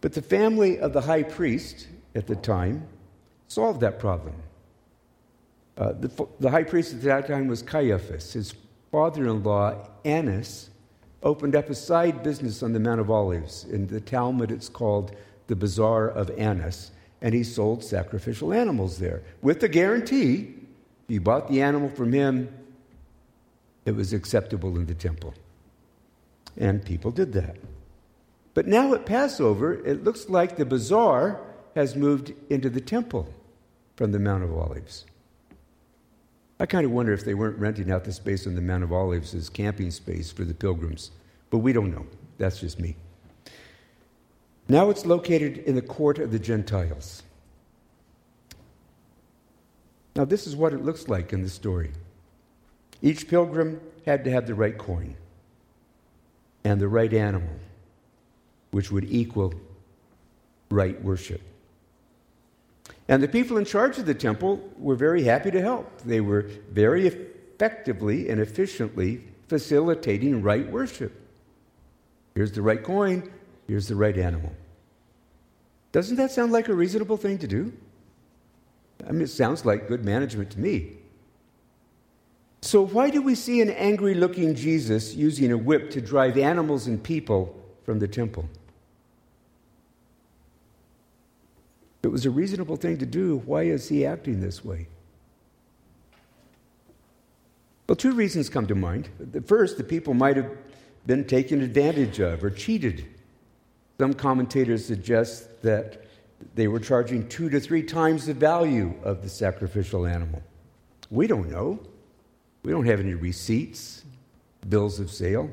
But 0.00 0.14
the 0.14 0.20
family 0.20 0.80
of 0.80 0.92
the 0.92 1.00
high 1.00 1.22
priest 1.22 1.86
at 2.12 2.26
the 2.26 2.34
time 2.34 2.88
solved 3.46 3.82
that 3.82 4.00
problem. 4.00 4.34
Uh, 5.78 5.92
the, 5.92 6.26
the 6.40 6.50
high 6.50 6.64
priest 6.64 6.92
at 6.92 7.02
that 7.02 7.28
time 7.28 7.46
was 7.46 7.62
Caiaphas. 7.62 8.32
His 8.32 8.52
father 8.90 9.28
in 9.28 9.44
law, 9.44 9.76
Annas, 10.04 10.70
opened 11.22 11.54
up 11.54 11.70
a 11.70 11.74
side 11.76 12.24
business 12.24 12.64
on 12.64 12.72
the 12.72 12.80
Mount 12.80 13.00
of 13.00 13.12
Olives. 13.12 13.62
In 13.66 13.86
the 13.86 14.00
Talmud, 14.00 14.50
it's 14.50 14.68
called 14.68 15.14
the 15.46 15.54
Bazaar 15.54 16.08
of 16.08 16.30
Annas. 16.30 16.90
And 17.20 17.32
he 17.32 17.44
sold 17.44 17.84
sacrificial 17.84 18.52
animals 18.52 18.98
there 18.98 19.22
with 19.40 19.60
the 19.60 19.68
guarantee 19.68 20.52
if 21.04 21.14
you 21.14 21.20
bought 21.20 21.48
the 21.48 21.62
animal 21.62 21.90
from 21.90 22.12
him, 22.12 22.52
it 23.86 23.92
was 23.92 24.12
acceptable 24.12 24.74
in 24.74 24.86
the 24.86 24.94
temple. 24.94 25.32
And 26.56 26.84
people 26.84 27.10
did 27.10 27.32
that. 27.32 27.56
But 28.54 28.66
now 28.66 28.92
at 28.94 29.06
Passover, 29.06 29.74
it 29.86 30.04
looks 30.04 30.28
like 30.28 30.56
the 30.56 30.66
bazaar 30.66 31.40
has 31.74 31.96
moved 31.96 32.32
into 32.50 32.68
the 32.68 32.80
temple 32.80 33.32
from 33.96 34.12
the 34.12 34.18
Mount 34.18 34.44
of 34.44 34.52
Olives. 34.52 35.06
I 36.60 36.66
kind 36.66 36.84
of 36.84 36.92
wonder 36.92 37.12
if 37.12 37.24
they 37.24 37.34
weren't 37.34 37.58
renting 37.58 37.90
out 37.90 38.04
the 38.04 38.12
space 38.12 38.46
on 38.46 38.54
the 38.54 38.60
Mount 38.60 38.84
of 38.84 38.92
Olives 38.92 39.34
as 39.34 39.48
camping 39.48 39.90
space 39.90 40.30
for 40.30 40.44
the 40.44 40.54
pilgrims, 40.54 41.10
but 41.50 41.58
we 41.58 41.72
don't 41.72 41.90
know. 41.90 42.06
That's 42.38 42.60
just 42.60 42.78
me. 42.78 42.96
Now 44.68 44.90
it's 44.90 45.06
located 45.06 45.58
in 45.58 45.74
the 45.74 45.82
court 45.82 46.18
of 46.18 46.30
the 46.30 46.38
Gentiles. 46.38 47.22
Now, 50.14 50.26
this 50.26 50.46
is 50.46 50.54
what 50.54 50.74
it 50.74 50.84
looks 50.84 51.08
like 51.08 51.32
in 51.32 51.42
the 51.42 51.48
story. 51.48 51.90
Each 53.00 53.26
pilgrim 53.26 53.80
had 54.04 54.24
to 54.24 54.30
have 54.30 54.46
the 54.46 54.54
right 54.54 54.76
coin 54.76 55.16
and 56.64 56.80
the 56.80 56.88
right 56.88 57.12
animal, 57.12 57.48
which 58.70 58.90
would 58.90 59.04
equal 59.04 59.54
right 60.70 61.02
worship. 61.02 61.40
And 63.08 63.22
the 63.22 63.28
people 63.28 63.56
in 63.58 63.64
charge 63.64 63.98
of 63.98 64.06
the 64.06 64.14
temple 64.14 64.70
were 64.78 64.94
very 64.94 65.24
happy 65.24 65.50
to 65.50 65.60
help. 65.60 66.02
They 66.02 66.20
were 66.20 66.42
very 66.70 67.06
effectively 67.06 68.28
and 68.28 68.40
efficiently 68.40 69.22
facilitating 69.48 70.42
right 70.42 70.70
worship. 70.70 71.12
Here's 72.34 72.52
the 72.52 72.62
right 72.62 72.82
coin, 72.82 73.30
here's 73.68 73.88
the 73.88 73.96
right 73.96 74.16
animal. 74.16 74.52
Doesn't 75.92 76.16
that 76.16 76.30
sound 76.30 76.52
like 76.52 76.68
a 76.68 76.74
reasonable 76.74 77.18
thing 77.18 77.38
to 77.38 77.46
do? 77.46 77.72
I 79.06 79.12
mean, 79.12 79.22
it 79.22 79.28
sounds 79.28 79.66
like 79.66 79.88
good 79.88 80.04
management 80.04 80.50
to 80.52 80.60
me. 80.60 80.92
So, 82.62 82.86
why 82.86 83.10
do 83.10 83.20
we 83.20 83.34
see 83.34 83.60
an 83.60 83.70
angry 83.70 84.14
looking 84.14 84.54
Jesus 84.54 85.14
using 85.14 85.50
a 85.50 85.58
whip 85.58 85.90
to 85.90 86.00
drive 86.00 86.38
animals 86.38 86.86
and 86.86 87.02
people 87.02 87.60
from 87.84 87.98
the 87.98 88.06
temple? 88.06 88.48
It 92.04 92.08
was 92.08 92.24
a 92.24 92.30
reasonable 92.30 92.76
thing 92.76 92.98
to 92.98 93.06
do. 93.06 93.42
Why 93.44 93.64
is 93.64 93.88
he 93.88 94.06
acting 94.06 94.40
this 94.40 94.64
way? 94.64 94.86
Well, 97.88 97.96
two 97.96 98.12
reasons 98.12 98.48
come 98.48 98.66
to 98.68 98.76
mind. 98.76 99.08
First, 99.44 99.76
the 99.76 99.84
people 99.84 100.14
might 100.14 100.36
have 100.36 100.50
been 101.04 101.24
taken 101.24 101.62
advantage 101.62 102.20
of 102.20 102.44
or 102.44 102.50
cheated. 102.50 103.06
Some 103.98 104.14
commentators 104.14 104.86
suggest 104.86 105.62
that 105.62 106.04
they 106.54 106.68
were 106.68 106.80
charging 106.80 107.28
two 107.28 107.50
to 107.50 107.58
three 107.58 107.82
times 107.82 108.26
the 108.26 108.34
value 108.34 108.94
of 109.02 109.22
the 109.22 109.28
sacrificial 109.28 110.06
animal. 110.06 110.42
We 111.10 111.26
don't 111.26 111.50
know. 111.50 111.80
We 112.62 112.70
don't 112.70 112.86
have 112.86 113.00
any 113.00 113.14
receipts, 113.14 114.04
bills 114.68 115.00
of 115.00 115.10
sale. 115.10 115.50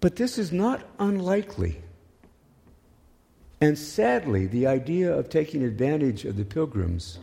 But 0.00 0.16
this 0.16 0.38
is 0.38 0.52
not 0.52 0.82
unlikely. 0.98 1.80
And 3.60 3.78
sadly, 3.78 4.46
the 4.46 4.66
idea 4.66 5.12
of 5.12 5.28
taking 5.28 5.62
advantage 5.62 6.24
of 6.24 6.36
the 6.36 6.44
pilgrims, 6.44 7.18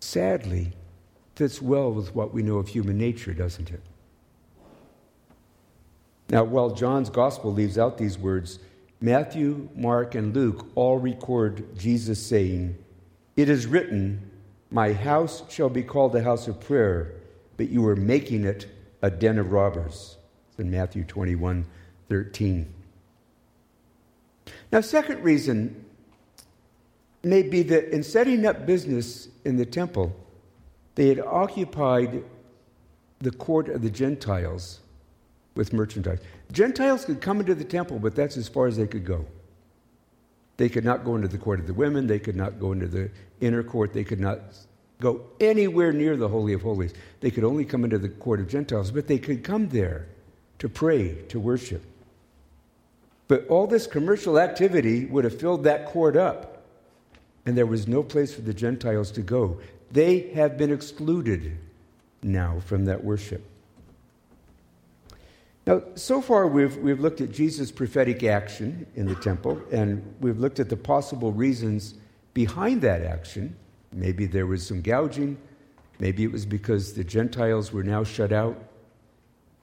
sadly, 0.00 0.72
fits 1.36 1.62
well 1.62 1.92
with 1.92 2.14
what 2.14 2.34
we 2.34 2.42
know 2.42 2.58
of 2.58 2.68
human 2.68 2.98
nature, 2.98 3.32
doesn't 3.32 3.70
it? 3.70 3.80
Now, 6.28 6.44
while 6.44 6.70
John's 6.70 7.10
gospel 7.10 7.52
leaves 7.52 7.78
out 7.78 7.98
these 7.98 8.18
words, 8.18 8.60
Matthew, 9.00 9.68
Mark, 9.74 10.14
and 10.14 10.34
Luke 10.34 10.66
all 10.74 10.98
record 10.98 11.76
Jesus 11.78 12.24
saying, 12.24 12.76
It 13.36 13.48
is 13.48 13.66
written, 13.66 14.29
My 14.70 14.92
house 14.92 15.42
shall 15.48 15.68
be 15.68 15.82
called 15.82 16.14
a 16.14 16.22
house 16.22 16.46
of 16.46 16.60
prayer, 16.60 17.14
but 17.56 17.68
you 17.70 17.86
are 17.88 17.96
making 17.96 18.44
it 18.44 18.66
a 19.02 19.10
den 19.10 19.38
of 19.38 19.52
robbers. 19.52 20.16
It's 20.50 20.58
in 20.58 20.70
Matthew 20.70 21.04
21 21.04 21.66
13. 22.08 22.74
Now, 24.72 24.80
second 24.80 25.22
reason 25.22 25.84
may 27.22 27.42
be 27.42 27.62
that 27.64 27.92
in 27.92 28.02
setting 28.02 28.46
up 28.46 28.66
business 28.66 29.28
in 29.44 29.56
the 29.56 29.66
temple, 29.66 30.14
they 30.94 31.08
had 31.08 31.20
occupied 31.20 32.24
the 33.20 33.30
court 33.30 33.68
of 33.68 33.82
the 33.82 33.90
Gentiles 33.90 34.80
with 35.54 35.72
merchandise. 35.72 36.20
Gentiles 36.52 37.04
could 37.04 37.20
come 37.20 37.40
into 37.40 37.54
the 37.54 37.64
temple, 37.64 37.98
but 37.98 38.14
that's 38.14 38.36
as 38.36 38.48
far 38.48 38.66
as 38.66 38.76
they 38.76 38.86
could 38.86 39.04
go. 39.04 39.26
They 40.60 40.68
could 40.68 40.84
not 40.84 41.06
go 41.06 41.16
into 41.16 41.26
the 41.26 41.38
court 41.38 41.58
of 41.58 41.66
the 41.66 41.72
women, 41.72 42.06
they 42.06 42.18
could 42.18 42.36
not 42.36 42.60
go 42.60 42.72
into 42.72 42.86
the 42.86 43.10
inner 43.40 43.62
court, 43.62 43.94
they 43.94 44.04
could 44.04 44.20
not 44.20 44.40
go 45.00 45.22
anywhere 45.40 45.90
near 45.90 46.18
the 46.18 46.28
Holy 46.28 46.52
of 46.52 46.60
Holies. 46.60 46.92
They 47.20 47.30
could 47.30 47.44
only 47.44 47.64
come 47.64 47.82
into 47.82 47.96
the 47.96 48.10
court 48.10 48.40
of 48.40 48.48
Gentiles, 48.48 48.90
but 48.90 49.06
they 49.06 49.18
could 49.18 49.42
come 49.42 49.70
there 49.70 50.06
to 50.58 50.68
pray, 50.68 51.14
to 51.28 51.40
worship. 51.40 51.82
But 53.26 53.48
all 53.48 53.66
this 53.66 53.86
commercial 53.86 54.38
activity 54.38 55.06
would 55.06 55.24
have 55.24 55.40
filled 55.40 55.64
that 55.64 55.86
court 55.86 56.14
up, 56.14 56.62
and 57.46 57.56
there 57.56 57.64
was 57.64 57.88
no 57.88 58.02
place 58.02 58.34
for 58.34 58.42
the 58.42 58.52
Gentiles 58.52 59.10
to 59.12 59.22
go. 59.22 59.62
They 59.90 60.28
have 60.34 60.58
been 60.58 60.74
excluded 60.74 61.56
now 62.22 62.60
from 62.66 62.84
that 62.84 63.02
worship. 63.02 63.42
Now, 65.70 65.84
so 65.94 66.20
far 66.20 66.48
we've, 66.48 66.76
we've 66.78 66.98
looked 66.98 67.20
at 67.20 67.30
Jesus' 67.30 67.70
prophetic 67.70 68.24
action 68.24 68.88
in 68.96 69.06
the 69.06 69.14
temple, 69.14 69.62
and 69.70 70.02
we've 70.18 70.40
looked 70.40 70.58
at 70.58 70.68
the 70.68 70.76
possible 70.76 71.30
reasons 71.30 71.94
behind 72.34 72.82
that 72.82 73.02
action. 73.02 73.54
Maybe 73.92 74.26
there 74.26 74.48
was 74.48 74.66
some 74.66 74.80
gouging, 74.80 75.38
maybe 76.00 76.24
it 76.24 76.32
was 76.32 76.44
because 76.44 76.94
the 76.94 77.04
Gentiles 77.04 77.72
were 77.72 77.84
now 77.84 78.02
shut 78.02 78.32
out. 78.32 78.60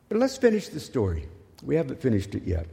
But 0.07 0.19
let's 0.19 0.37
finish 0.37 0.69
the 0.69 0.79
story. 0.79 1.27
We 1.61 1.75
haven't 1.75 2.01
finished 2.01 2.35
it 2.35 2.45
yet. 2.45 2.67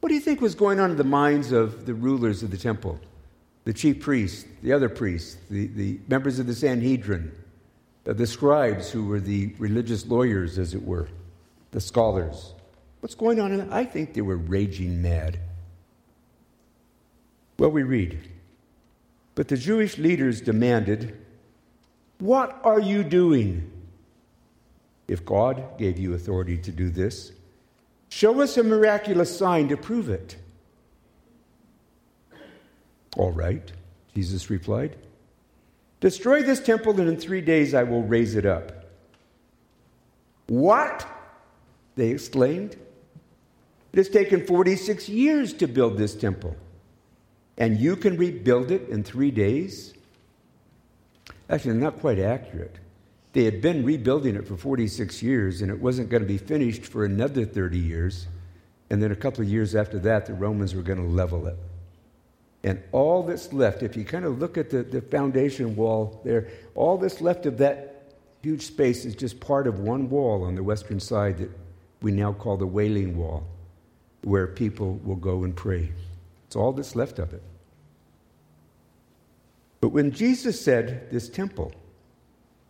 What 0.00 0.10
do 0.10 0.14
you 0.14 0.20
think 0.20 0.42
was 0.42 0.54
going 0.54 0.78
on 0.78 0.90
in 0.90 0.98
the 0.98 1.04
minds 1.04 1.52
of 1.52 1.86
the 1.86 1.94
rulers 1.94 2.42
of 2.42 2.50
the 2.50 2.58
temple? 2.58 3.00
The 3.64 3.72
chief 3.72 4.00
priests, 4.00 4.44
the 4.62 4.74
other 4.74 4.90
priests, 4.90 5.38
the, 5.48 5.68
the 5.68 6.00
members 6.06 6.38
of 6.38 6.46
the 6.46 6.54
Sanhedrin, 6.54 7.32
the 8.04 8.26
scribes 8.26 8.90
who 8.90 9.06
were 9.06 9.20
the 9.20 9.54
religious 9.56 10.04
lawyers, 10.06 10.58
as 10.58 10.74
it 10.74 10.84
were 10.84 11.08
the 11.72 11.80
scholars. 11.80 12.54
What's 13.00 13.16
going 13.16 13.40
on? 13.40 13.72
I 13.72 13.84
think 13.84 14.14
they 14.14 14.20
were 14.20 14.36
raging 14.36 15.02
mad. 15.02 15.40
Well, 17.58 17.70
we 17.70 17.82
read, 17.82 18.18
but 19.34 19.48
the 19.48 19.56
Jewish 19.56 19.98
leaders 19.98 20.40
demanded, 20.40 21.18
What 22.18 22.60
are 22.64 22.80
you 22.80 23.02
doing? 23.02 23.70
If 25.08 25.24
God 25.24 25.78
gave 25.78 25.98
you 25.98 26.14
authority 26.14 26.56
to 26.58 26.70
do 26.70 26.88
this, 26.88 27.32
show 28.08 28.40
us 28.40 28.56
a 28.56 28.62
miraculous 28.62 29.36
sign 29.36 29.68
to 29.68 29.76
prove 29.76 30.08
it. 30.08 30.36
All 33.16 33.32
right, 33.32 33.70
Jesus 34.14 34.48
replied. 34.48 34.96
Destroy 36.00 36.42
this 36.42 36.60
temple, 36.60 36.98
and 36.98 37.08
in 37.08 37.16
three 37.16 37.40
days 37.40 37.74
I 37.74 37.82
will 37.82 38.02
raise 38.02 38.34
it 38.34 38.46
up. 38.46 38.86
What? 40.46 41.06
They 41.96 42.10
exclaimed. 42.10 42.76
It 43.92 43.96
has 43.96 44.08
taken 44.08 44.46
46 44.46 45.08
years 45.08 45.52
to 45.54 45.66
build 45.66 45.98
this 45.98 46.14
temple, 46.14 46.56
and 47.58 47.78
you 47.78 47.96
can 47.96 48.16
rebuild 48.16 48.70
it 48.70 48.88
in 48.88 49.04
three 49.04 49.30
days? 49.30 49.92
Actually, 51.50 51.74
not 51.74 52.00
quite 52.00 52.18
accurate. 52.18 52.76
They 53.34 53.44
had 53.44 53.60
been 53.60 53.84
rebuilding 53.84 54.36
it 54.36 54.46
for 54.46 54.56
46 54.56 55.22
years, 55.22 55.62
and 55.62 55.70
it 55.70 55.80
wasn't 55.80 56.08
going 56.08 56.22
to 56.22 56.28
be 56.28 56.38
finished 56.38 56.84
for 56.84 57.04
another 57.04 57.44
30 57.44 57.78
years. 57.78 58.26
And 58.90 59.02
then 59.02 59.10
a 59.10 59.16
couple 59.16 59.42
of 59.42 59.48
years 59.48 59.74
after 59.74 59.98
that, 60.00 60.26
the 60.26 60.34
Romans 60.34 60.74
were 60.74 60.82
going 60.82 60.98
to 60.98 61.06
level 61.06 61.46
it. 61.46 61.56
And 62.64 62.82
all 62.92 63.22
that's 63.22 63.52
left, 63.52 63.82
if 63.82 63.96
you 63.96 64.04
kind 64.04 64.24
of 64.24 64.38
look 64.38 64.56
at 64.56 64.70
the, 64.70 64.82
the 64.82 65.00
foundation 65.00 65.74
wall 65.74 66.20
there, 66.24 66.48
all 66.74 66.96
that's 66.96 67.20
left 67.20 67.46
of 67.46 67.58
that 67.58 68.14
huge 68.42 68.62
space 68.62 69.04
is 69.04 69.14
just 69.14 69.40
part 69.40 69.66
of 69.66 69.80
one 69.80 70.10
wall 70.10 70.44
on 70.44 70.54
the 70.54 70.62
western 70.62 71.00
side 71.00 71.38
that 71.38 71.50
we 72.02 72.12
now 72.12 72.32
call 72.32 72.56
the 72.56 72.66
Wailing 72.66 73.16
Wall, 73.16 73.46
where 74.22 74.46
people 74.46 75.00
will 75.04 75.16
go 75.16 75.44
and 75.44 75.54
pray. 75.54 75.92
It's 76.46 76.56
all 76.56 76.72
that's 76.72 76.96
left 76.96 77.18
of 77.18 77.32
it. 77.32 77.42
But 79.80 79.88
when 79.88 80.12
Jesus 80.12 80.60
said 80.60 81.10
this 81.10 81.28
temple, 81.28 81.72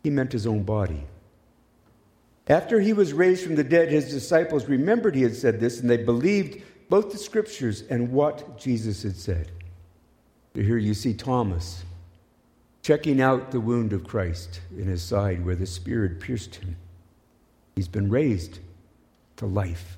he 0.03 0.11
meant 0.11 0.33
his 0.33 0.47
own 0.47 0.63
body. 0.63 1.05
After 2.49 2.81
he 2.81 2.93
was 2.93 3.13
raised 3.13 3.45
from 3.45 3.55
the 3.55 3.65
dead, 3.65 3.91
his 3.91 4.11
disciples 4.11 4.67
remembered 4.67 5.15
he 5.15 5.23
had 5.23 5.37
said 5.37 5.61
this, 5.61 5.81
and 5.81 5.89
they 5.89 5.99
believed 5.99 6.63
both 6.89 7.13
the 7.13 7.19
scriptures 7.19 7.83
and 7.89 8.13
what 8.13 8.59
Jesus 8.59 9.03
had 9.03 9.17
said. 9.17 9.51
Here 10.55 10.79
you 10.79 10.95
see 10.95 11.15
Thomas 11.15 11.85
checking 12.83 13.21
out 13.21 13.51
the 13.51 13.61
wound 13.61 13.93
of 13.93 14.05
Christ 14.05 14.61
in 14.77 14.87
his 14.87 15.03
side 15.03 15.45
where 15.45 15.55
the 15.55 15.67
spear 15.67 16.09
pierced 16.21 16.57
him. 16.57 16.77
He's 17.77 17.89
been 17.89 18.11
raised 18.11 18.59
to 19.37 19.47
life. 19.47 19.97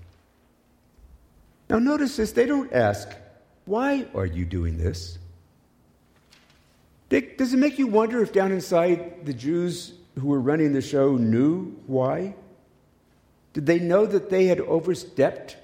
Now, 1.69 1.79
notice 1.79 2.17
this 2.17 2.33
they 2.33 2.47
don't 2.47 2.73
ask, 2.73 3.09
Why 3.65 4.07
are 4.15 4.27
you 4.27 4.45
doing 4.45 4.79
this? 4.79 5.19
does 7.09 7.55
it 7.55 7.59
make 7.59 7.79
you 7.79 7.87
wonder 7.87 8.23
if 8.23 8.33
down 8.33 8.51
inside 8.51 9.25
the 9.25 9.33
Jews 9.33 9.93
who 10.19 10.29
were 10.29 10.41
running 10.41 10.73
the 10.73 10.81
show 10.81 11.17
knew 11.17 11.77
why? 11.87 12.35
Did 13.53 13.67
they 13.67 13.79
know 13.79 14.05
that 14.05 14.31
they 14.31 14.47
had 14.47 14.61
overstepped 14.61 15.57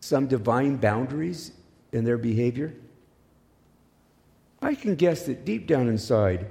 some 0.00 0.26
divine 0.26 0.76
boundaries 0.76 1.52
in 1.92 2.04
their 2.04 2.18
behavior? 2.18 2.74
I 4.60 4.74
can 4.74 4.94
guess 4.94 5.24
that 5.24 5.44
deep 5.44 5.66
down 5.66 5.88
inside, 5.88 6.46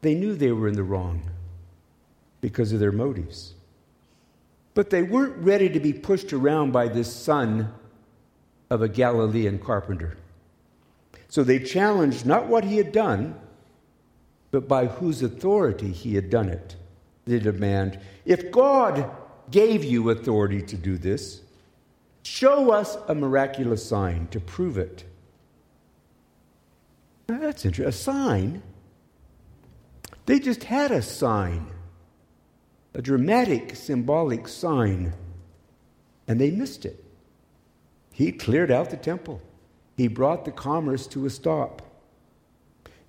they 0.00 0.14
knew 0.14 0.34
they 0.34 0.52
were 0.52 0.68
in 0.68 0.74
the 0.74 0.82
wrong 0.82 1.22
because 2.40 2.72
of 2.72 2.80
their 2.80 2.92
motives. 2.92 3.54
But 4.76 4.90
they 4.90 5.02
weren't 5.02 5.38
ready 5.38 5.70
to 5.70 5.80
be 5.80 5.94
pushed 5.94 6.34
around 6.34 6.72
by 6.72 6.88
this 6.88 7.10
son 7.10 7.72
of 8.68 8.82
a 8.82 8.90
Galilean 8.90 9.58
carpenter. 9.58 10.18
So 11.28 11.42
they 11.42 11.58
challenged 11.58 12.26
not 12.26 12.46
what 12.46 12.62
he 12.62 12.76
had 12.76 12.92
done, 12.92 13.40
but 14.50 14.68
by 14.68 14.84
whose 14.84 15.22
authority 15.22 15.92
he 15.92 16.14
had 16.14 16.28
done 16.28 16.50
it. 16.50 16.76
They 17.24 17.38
demand 17.38 17.98
if 18.26 18.52
God 18.52 19.10
gave 19.50 19.82
you 19.82 20.10
authority 20.10 20.60
to 20.60 20.76
do 20.76 20.98
this, 20.98 21.40
show 22.22 22.70
us 22.70 22.98
a 23.08 23.14
miraculous 23.14 23.82
sign 23.82 24.28
to 24.28 24.40
prove 24.40 24.76
it. 24.76 25.04
Now 27.30 27.38
that's 27.38 27.64
interesting. 27.64 27.88
A 27.88 27.92
sign? 27.92 28.62
They 30.26 30.38
just 30.38 30.64
had 30.64 30.90
a 30.90 31.00
sign 31.00 31.66
a 32.96 33.02
dramatic 33.02 33.76
symbolic 33.76 34.48
sign, 34.48 35.12
and 36.26 36.40
they 36.40 36.50
missed 36.50 36.86
it. 36.86 37.04
He 38.10 38.32
cleared 38.32 38.70
out 38.70 38.88
the 38.88 38.96
temple, 38.96 39.42
he 39.96 40.08
brought 40.08 40.46
the 40.46 40.50
commerce 40.50 41.06
to 41.08 41.26
a 41.26 41.30
stop. 41.30 41.82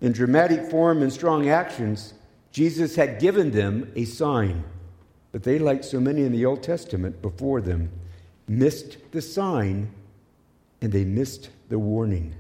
In 0.02 0.12
dramatic 0.12 0.70
form 0.70 1.02
and 1.02 1.12
strong 1.12 1.50
actions, 1.50 2.14
Jesus 2.52 2.96
had 2.96 3.20
given 3.20 3.52
them 3.52 3.92
a 3.96 4.04
sign. 4.04 4.64
But 5.32 5.44
they, 5.44 5.58
like 5.58 5.84
so 5.84 6.00
many 6.00 6.24
in 6.24 6.32
the 6.32 6.46
Old 6.46 6.62
Testament 6.62 7.22
before 7.22 7.62
them, 7.62 7.90
missed 8.48 8.98
the 9.12 9.22
sign 9.22 9.90
and 10.82 10.92
they 10.92 11.06
missed 11.06 11.50
the 11.70 11.80
warning. 11.80 12.36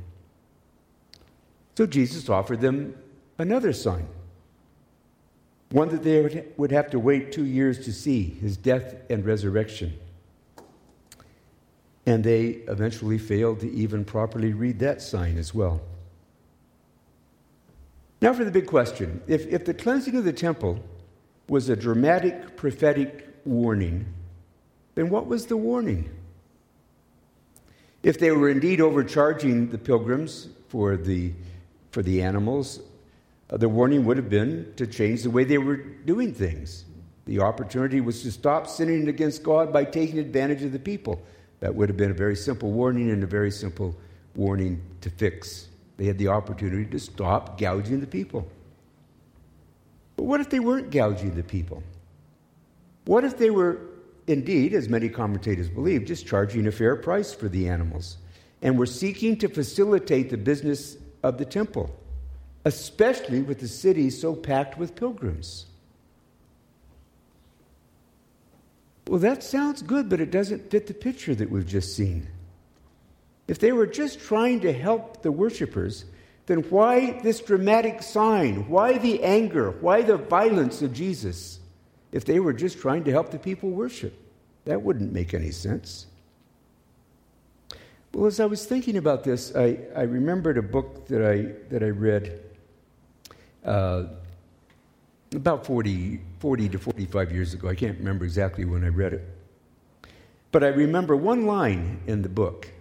So 1.77 1.86
Jesus 1.86 2.29
offered 2.29 2.62
them 2.62 2.95
another 3.38 3.73
sign, 3.73 4.07
one 5.69 5.89
that 5.89 6.03
they 6.03 6.45
would 6.56 6.71
have 6.71 6.89
to 6.91 6.99
wait 6.99 7.32
two 7.32 7.45
years 7.45 7.84
to 7.86 7.91
see 7.91 8.23
his 8.23 8.56
death 8.56 8.95
and 9.10 9.25
resurrection. 9.25 9.93
And 12.06 12.23
they 12.23 12.63
eventually 12.69 13.17
failed 13.17 13.60
to 13.60 13.71
even 13.71 14.06
properly 14.06 14.53
read 14.53 14.80
that 14.80 15.01
sign 15.01 15.38
as 15.38 15.53
well. 15.53 15.82
Now, 18.21 18.34
for 18.34 18.45
the 18.45 18.51
big 18.51 18.65
question 18.65 19.21
if, 19.27 19.45
if 19.47 19.65
the 19.65 19.73
cleansing 19.73 20.15
of 20.15 20.23
the 20.23 20.34
temple 20.34 20.80
was 21.49 21.69
a 21.69 21.75
dramatic 21.75 22.56
prophetic 22.56 23.27
warning, 23.45 24.06
then 24.95 25.10
what 25.10 25.27
was 25.27 25.45
the 25.47 25.58
warning? 25.58 26.10
If 28.03 28.19
they 28.19 28.32
were 28.32 28.49
indeed 28.49 28.80
overcharging 28.80 29.69
the 29.69 29.77
pilgrims 29.77 30.49
for 30.69 30.97
the, 30.97 31.34
for 31.91 32.01
the 32.01 32.21
animals, 32.21 32.80
Uh, 33.49 33.57
the 33.57 33.69
warning 33.69 34.05
would 34.05 34.17
have 34.17 34.29
been 34.29 34.73
to 34.75 34.86
change 34.86 35.23
the 35.23 35.29
way 35.29 35.43
they 35.43 35.57
were 35.57 35.77
doing 35.77 36.33
things. 36.33 36.86
The 37.25 37.39
opportunity 37.39 38.01
was 38.01 38.21
to 38.23 38.31
stop 38.31 38.67
sinning 38.67 39.07
against 39.07 39.43
God 39.43 39.71
by 39.71 39.83
taking 39.86 40.19
advantage 40.19 40.63
of 40.63 40.71
the 40.71 40.79
people. 40.79 41.21
That 41.60 41.75
would 41.75 41.89
have 41.89 41.97
been 41.97 42.12
a 42.12 42.15
very 42.15 42.36
simple 42.36 42.71
warning 42.71 43.10
and 43.10 43.23
a 43.23 43.27
very 43.27 43.51
simple 43.51 43.95
warning 44.36 44.81
to 45.01 45.10
fix. 45.10 45.67
They 45.97 46.05
had 46.05 46.17
the 46.17 46.27
opportunity 46.27 46.86
to 46.91 46.99
stop 46.99 47.57
gouging 47.57 47.99
the 47.99 48.07
people. 48.07 48.47
But 50.15 50.23
what 50.23 50.41
if 50.41 50.49
they 50.49 50.60
weren't 50.60 50.91
gouging 50.91 51.36
the 51.36 51.43
people? 51.43 51.83
What 53.05 53.23
if 53.23 53.38
they 53.38 53.49
were 53.49 53.79
indeed, 54.27 54.73
as 54.73 54.89
many 54.89 55.10
commentators 55.10 55.69
believe, 55.69 56.05
just 56.05 56.27
charging 56.27 56.67
a 56.67 56.71
fair 56.71 56.95
price 56.95 57.33
for 57.33 57.47
the 57.47 57.69
animals 57.69 58.17
and 58.62 58.77
were 58.77 58.86
seeking 58.86 59.38
to 59.38 59.47
facilitate 59.47 60.29
the 60.29 60.38
business 60.38 60.97
of 61.23 61.38
the 61.38 61.45
temple, 61.45 61.89
especially 62.67 63.41
with 63.41 63.60
the 63.62 63.67
city 63.67 64.10
so 64.10 64.36
packed 64.36 64.77
with 64.77 64.93
pilgrims? 64.93 65.67
Well, 69.08 69.21
that 69.21 69.41
sounds 69.41 69.82
good, 69.82 70.10
but 70.10 70.19
it 70.19 70.32
doesn't 70.32 70.69
fit 70.69 70.88
the 70.88 70.93
picture 70.93 71.34
that 71.34 71.49
we've 71.49 71.65
just 71.65 71.95
seen. 71.95 72.27
If 73.47 73.60
they 73.60 73.71
were 73.71 73.88
just 73.88 74.19
trying 74.19 74.60
to 74.62 74.73
help 74.73 75.21
the 75.21 75.32
worshippers, 75.32 76.03
then 76.47 76.60
why 76.63 77.21
this 77.21 77.39
dramatic 77.39 78.03
sign? 78.03 78.67
Why 78.67 78.97
the 78.97 79.23
anger? 79.23 79.71
Why 79.71 80.01
the 80.01 80.17
violence 80.17 80.82
of 80.82 80.91
Jesus? 80.91 81.62
If 82.12 82.25
they 82.25 82.41
were 82.41 82.51
just 82.51 82.80
trying 82.80 83.06
to 83.06 83.12
help 83.12 83.32
the 83.32 83.39
people 83.39 83.69
worship, 83.69 84.13
that 84.65 84.82
wouldn't 84.82 85.13
make 85.13 85.34
any 85.34 85.51
sense. 85.51 86.06
Well, 88.13 88.25
as 88.25 88.41
I 88.41 88.45
was 88.45 88.65
thinking 88.65 88.97
about 88.97 89.23
this, 89.23 89.56
I, 89.56 89.77
I 89.95 90.01
remembered 90.01 90.58
a 90.58 90.62
book 90.62 91.08
that 91.08 91.25
I, 91.25 91.53
that 91.69 91.82
I 91.82 91.89
read 91.89 92.43
uh, 93.67 94.03
about 95.36 95.65
40, 95.65 96.21
40 96.39 96.69
to 96.69 96.80
45 96.80 97.32
years 97.32 97.53
ago. 97.53 97.67
I 97.67 97.75
can't 97.75 97.97
remember 97.97 98.25
exactly 98.25 98.65
when 98.65 98.84
I 98.84 98.88
read 98.88 99.13
it. 99.13 99.23
But 100.51 100.63
I 100.63 100.67
remember 100.67 101.15
one 101.15 101.45
line 101.45 102.01
in 102.08 102.21
the 102.21 102.30
book. 102.30 102.71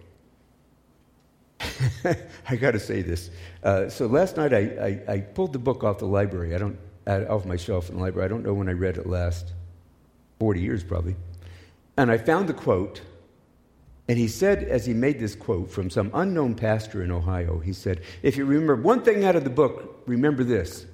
I 2.49 2.55
got 2.55 2.71
to 2.71 2.79
say 2.79 3.01
this. 3.01 3.29
Uh, 3.63 3.89
so 3.89 4.07
last 4.07 4.37
night 4.37 4.53
I, 4.53 5.01
I, 5.07 5.13
I, 5.13 5.19
pulled 5.19 5.53
the 5.53 5.59
book 5.59 5.83
off 5.83 5.99
the 5.99 6.05
library. 6.05 6.55
I 6.55 6.57
don't 6.57 6.77
off 7.07 7.45
my 7.45 7.55
shelf 7.55 7.89
in 7.89 7.95
the 7.95 8.01
library. 8.01 8.25
I 8.25 8.27
don't 8.27 8.43
know 8.43 8.53
when 8.53 8.69
I 8.69 8.73
read 8.73 8.97
it 8.97 9.07
last. 9.07 9.53
Forty 10.39 10.61
years 10.61 10.83
probably. 10.83 11.15
And 11.97 12.11
I 12.11 12.17
found 12.17 12.47
the 12.47 12.53
quote. 12.53 13.01
And 14.09 14.17
he 14.17 14.27
said, 14.27 14.63
as 14.63 14.85
he 14.85 14.93
made 14.93 15.19
this 15.19 15.35
quote 15.35 15.69
from 15.69 15.89
some 15.89 16.11
unknown 16.13 16.55
pastor 16.55 17.03
in 17.03 17.11
Ohio, 17.11 17.59
he 17.59 17.73
said, 17.73 18.01
If 18.23 18.37
you 18.37 18.45
remember 18.45 18.75
one 18.77 19.01
thing 19.01 19.25
out 19.25 19.35
of 19.35 19.43
the 19.43 19.49
book, 19.49 20.01
remember 20.05 20.43
this 20.43 20.85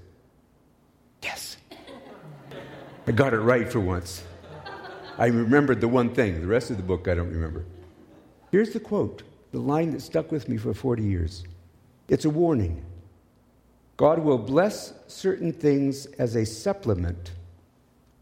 Yes. 1.21 1.57
I 3.05 3.11
got 3.11 3.33
it 3.33 3.39
right 3.39 3.71
for 3.71 3.79
once. 3.79 4.23
I 5.17 5.27
remembered 5.27 5.79
the 5.79 5.87
one 5.87 6.13
thing. 6.13 6.41
The 6.41 6.47
rest 6.47 6.71
of 6.71 6.77
the 6.77 6.83
book 6.83 7.07
I 7.07 7.13
don't 7.13 7.29
remember. 7.29 7.65
Here's 8.51 8.71
the 8.71 8.79
quote, 8.79 9.23
the 9.51 9.59
line 9.59 9.91
that 9.91 10.01
stuck 10.01 10.31
with 10.31 10.49
me 10.49 10.57
for 10.57 10.73
40 10.73 11.03
years. 11.03 11.43
It's 12.07 12.25
a 12.25 12.29
warning. 12.29 12.83
God 13.97 14.19
will 14.19 14.39
bless 14.39 14.93
certain 15.07 15.53
things 15.53 16.07
as 16.17 16.35
a 16.35 16.45
supplement 16.45 17.31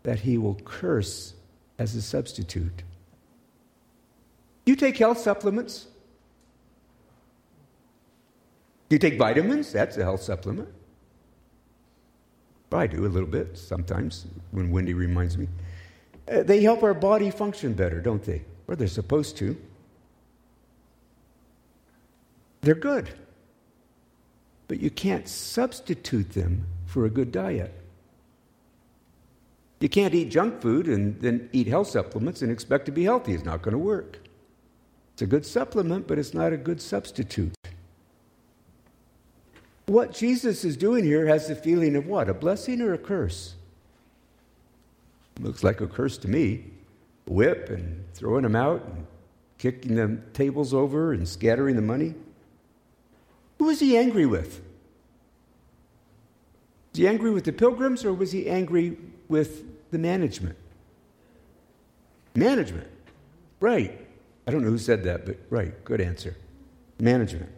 that 0.04 0.19
he 0.19 0.38
will 0.38 0.56
curse 0.56 1.34
as 1.80 1.95
a 1.95 2.01
substitute. 2.01 2.84
You 4.71 4.77
take 4.77 4.97
health 4.97 5.17
supplements? 5.17 5.88
Do 8.88 8.95
you 8.95 8.99
take 8.99 9.17
vitamins? 9.17 9.73
That's 9.73 9.97
a 9.97 10.03
health 10.03 10.21
supplement. 10.21 10.69
I 12.71 12.88
do 12.88 13.05
a 13.05 13.12
little 13.12 13.27
bit 13.27 13.57
sometimes 13.57 14.27
when 14.51 14.71
Wendy 14.71 14.93
reminds 14.93 15.38
me. 15.38 15.49
Uh, 16.25 16.43
they 16.43 16.62
help 16.62 16.84
our 16.84 16.93
body 16.93 17.31
function 17.31 17.73
better, 17.73 17.99
don't 17.99 18.23
they? 18.23 18.43
Or 18.69 18.77
they're 18.77 18.88
supposed 18.88 19.36
to. 19.39 19.57
They're 22.62 22.73
good. 22.73 23.10
But 24.69 24.79
you 24.79 24.89
can't 24.89 25.27
substitute 25.27 26.31
them 26.31 26.65
for 26.86 27.03
a 27.03 27.10
good 27.10 27.34
diet. 27.34 27.73
You 29.81 29.89
can't 29.89 30.15
eat 30.15 30.29
junk 30.29 30.62
food 30.62 30.88
and 30.88 31.19
then 31.19 31.49
eat 31.51 31.67
health 31.67 31.89
supplements 31.89 32.41
and 32.41 32.49
expect 32.49 32.86
to 32.86 32.93
be 32.93 33.03
healthy. 33.03 33.34
It's 33.34 33.43
not 33.43 33.63
going 33.63 33.73
to 33.73 33.77
work. 33.77 34.20
It's 35.13 35.21
a 35.21 35.28
good 35.28 35.45
supplement, 35.45 36.08
but 36.08 36.17
it's 36.17 36.34
not 36.34 36.54
a 36.54 36.58
good 36.58 36.82
substitute. 36.82 37.54
What 39.86 40.13
Jesus 40.13 40.63
is 40.63 40.78
doing 40.78 41.04
here 41.04 41.26
has 41.28 41.47
the 41.47 41.56
feeling 41.56 41.95
of 41.95 42.08
what? 42.08 42.30
A 42.30 42.34
blessing 42.34 42.82
or 42.82 42.93
a 42.93 42.97
curse? 42.97 43.56
Looks 45.39 45.63
like 45.63 45.82
a 45.82 45.88
curse 45.88 46.17
to 46.19 46.28
me. 46.28 46.65
Whip 47.26 47.69
and 47.69 48.06
throwing 48.13 48.43
them 48.43 48.56
out 48.56 48.84
and 48.86 49.06
kicking 49.58 49.95
the 49.95 50.19
tables 50.34 50.74
over 50.74 51.13
and 51.13 51.28
scattering 51.28 51.76
the 51.76 51.82
money. 51.82 52.15
Who 53.60 53.65
was 53.65 53.80
he 53.80 53.97
angry 53.97 54.26
with? 54.26 54.62
Was 56.91 57.00
he 57.00 57.08
angry 57.08 57.32
with 57.32 57.43
the 57.43 57.54
pilgrims 57.54 58.04
or 58.04 58.13
was 58.13 58.32
he 58.32 58.50
angry 58.50 58.97
with 59.28 59.91
the 59.91 59.97
management? 59.97 60.58
Management. 62.36 62.88
Right. 63.60 64.00
I 64.51 64.53
don't 64.53 64.63
know 64.63 64.69
who 64.69 64.77
said 64.77 65.05
that, 65.05 65.25
but 65.25 65.37
right. 65.49 65.81
Good 65.85 66.01
answer. 66.01 66.35
Management 66.99 67.49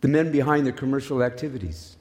the 0.00 0.08
men 0.08 0.32
behind 0.32 0.66
the 0.66 0.72
commercial 0.72 1.22
activities. 1.22 1.96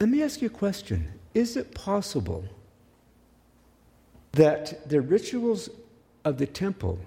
Let 0.00 0.08
me 0.08 0.22
ask 0.22 0.40
you 0.40 0.46
a 0.46 0.50
question 0.50 1.08
Is 1.34 1.56
it 1.56 1.74
possible 1.74 2.44
that 4.32 4.88
the 4.88 5.00
rituals 5.00 5.68
of 6.24 6.38
the 6.38 6.46
temple 6.46 6.98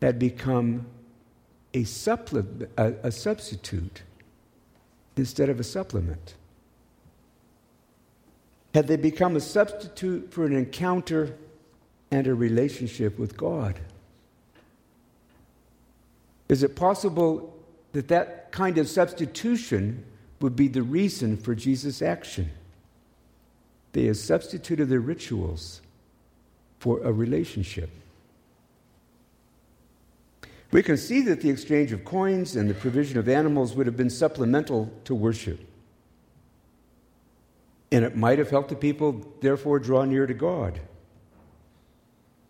had 0.00 0.18
become 0.18 0.86
a, 1.74 1.84
supplement, 1.84 2.70
a, 2.76 2.94
a 3.02 3.10
substitute 3.10 4.02
instead 5.16 5.48
of 5.48 5.58
a 5.58 5.64
supplement? 5.64 6.34
Had 8.74 8.86
they 8.88 8.96
become 8.96 9.36
a 9.36 9.40
substitute 9.40 10.32
for 10.32 10.44
an 10.44 10.54
encounter 10.54 11.34
and 12.10 12.26
a 12.26 12.34
relationship 12.34 13.18
with 13.18 13.36
God? 13.36 13.80
Is 16.48 16.62
it 16.62 16.76
possible 16.76 17.56
that 17.92 18.08
that 18.08 18.52
kind 18.52 18.78
of 18.78 18.88
substitution 18.88 20.04
would 20.40 20.54
be 20.54 20.68
the 20.68 20.82
reason 20.82 21.36
for 21.36 21.54
Jesus' 21.54 22.02
action? 22.02 22.50
They 23.92 24.04
have 24.04 24.16
substituted 24.18 24.88
their 24.88 25.00
rituals 25.00 25.80
for 26.78 27.00
a 27.02 27.12
relationship. 27.12 27.90
We 30.70 30.82
can 30.82 30.96
see 30.96 31.22
that 31.22 31.40
the 31.40 31.50
exchange 31.50 31.92
of 31.92 32.04
coins 32.04 32.56
and 32.56 32.68
the 32.68 32.74
provision 32.74 33.18
of 33.18 33.28
animals 33.28 33.74
would 33.74 33.86
have 33.86 33.96
been 33.96 34.10
supplemental 34.10 34.92
to 35.04 35.14
worship. 35.14 35.60
And 37.90 38.04
it 38.04 38.16
might 38.16 38.38
have 38.38 38.50
helped 38.50 38.68
the 38.68 38.76
people, 38.76 39.24
therefore, 39.40 39.78
draw 39.78 40.04
near 40.04 40.26
to 40.26 40.34
God. 40.34 40.80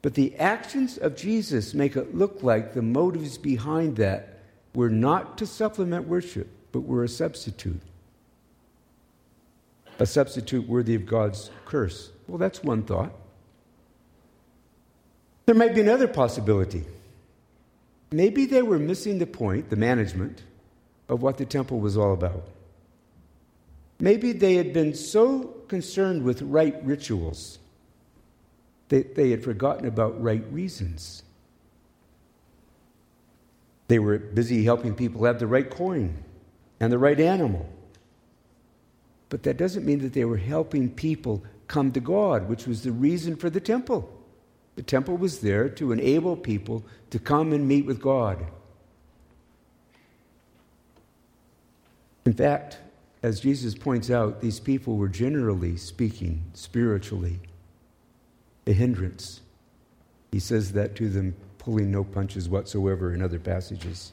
But 0.02 0.14
the 0.14 0.36
actions 0.36 0.98
of 0.98 1.16
Jesus 1.16 1.74
make 1.74 1.96
it 1.96 2.14
look 2.14 2.42
like 2.42 2.74
the 2.74 2.82
motives 2.82 3.38
behind 3.38 3.96
that 3.96 4.40
were 4.74 4.90
not 4.90 5.38
to 5.38 5.46
supplement 5.46 6.06
worship, 6.06 6.48
but 6.72 6.80
were 6.80 7.04
a 7.04 7.08
substitute. 7.08 7.80
A 9.98 10.06
substitute 10.06 10.68
worthy 10.68 10.94
of 10.94 11.06
God's 11.06 11.50
curse. 11.64 12.10
Well, 12.28 12.38
that's 12.38 12.62
one 12.62 12.82
thought. 12.82 13.12
There 15.46 15.54
might 15.54 15.74
be 15.74 15.80
another 15.80 16.08
possibility. 16.08 16.84
Maybe 18.10 18.46
they 18.46 18.62
were 18.62 18.78
missing 18.78 19.18
the 19.18 19.26
point, 19.26 19.70
the 19.70 19.76
management, 19.76 20.42
of 21.08 21.22
what 21.22 21.38
the 21.38 21.46
temple 21.46 21.80
was 21.80 21.96
all 21.96 22.12
about. 22.12 22.44
Maybe 23.98 24.32
they 24.32 24.54
had 24.54 24.72
been 24.72 24.94
so 24.94 25.54
concerned 25.68 26.22
with 26.22 26.42
right 26.42 26.76
rituals 26.84 27.58
they, 28.88 29.02
they 29.02 29.30
had 29.30 29.42
forgotten 29.42 29.86
about 29.86 30.20
right 30.22 30.44
reasons. 30.52 31.22
They 33.88 33.98
were 33.98 34.18
busy 34.18 34.64
helping 34.64 34.94
people 34.94 35.24
have 35.24 35.38
the 35.38 35.46
right 35.46 35.68
coin 35.68 36.22
and 36.80 36.92
the 36.92 36.98
right 36.98 37.18
animal. 37.18 37.68
But 39.28 39.42
that 39.44 39.56
doesn't 39.56 39.84
mean 39.84 40.00
that 40.00 40.12
they 40.12 40.24
were 40.24 40.36
helping 40.36 40.90
people 40.90 41.42
come 41.68 41.92
to 41.92 42.00
God, 42.00 42.48
which 42.48 42.66
was 42.66 42.82
the 42.82 42.92
reason 42.92 43.36
for 43.36 43.50
the 43.50 43.60
temple. 43.60 44.12
The 44.76 44.82
temple 44.82 45.16
was 45.16 45.40
there 45.40 45.68
to 45.70 45.92
enable 45.92 46.36
people 46.36 46.84
to 47.10 47.18
come 47.18 47.52
and 47.52 47.66
meet 47.66 47.86
with 47.86 48.00
God. 48.00 48.46
In 52.24 52.34
fact, 52.34 52.78
as 53.22 53.40
Jesus 53.40 53.74
points 53.74 54.10
out, 54.10 54.40
these 54.40 54.60
people 54.60 54.96
were 54.96 55.08
generally 55.08 55.76
speaking, 55.76 56.44
spiritually, 56.54 57.40
a 58.66 58.72
hindrance. 58.72 59.40
He 60.32 60.40
says 60.40 60.72
that 60.72 60.96
to 60.96 61.08
them, 61.08 61.34
pulling 61.58 61.90
no 61.90 62.04
punches 62.04 62.48
whatsoever 62.48 63.12
in 63.12 63.22
other 63.22 63.38
passages. 63.38 64.12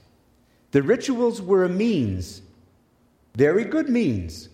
The 0.72 0.82
rituals 0.82 1.42
were 1.42 1.64
a 1.64 1.70
means, 1.70 2.42
very 3.36 3.64
good 3.64 3.90
means. 3.90 4.50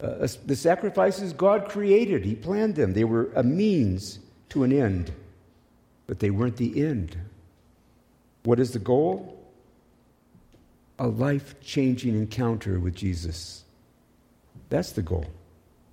Uh, 0.00 0.28
the 0.46 0.54
sacrifices 0.54 1.32
God 1.32 1.68
created, 1.68 2.24
He 2.24 2.36
planned 2.36 2.76
them. 2.76 2.92
They 2.92 3.04
were 3.04 3.32
a 3.34 3.42
means 3.42 4.20
to 4.50 4.62
an 4.62 4.72
end, 4.72 5.12
but 6.06 6.20
they 6.20 6.30
weren't 6.30 6.56
the 6.56 6.84
end. 6.84 7.16
What 8.44 8.60
is 8.60 8.70
the 8.70 8.78
goal? 8.78 9.34
A 11.00 11.08
life 11.08 11.60
changing 11.60 12.14
encounter 12.14 12.78
with 12.78 12.94
Jesus. 12.94 13.64
That's 14.68 14.92
the 14.92 15.02
goal. 15.02 15.26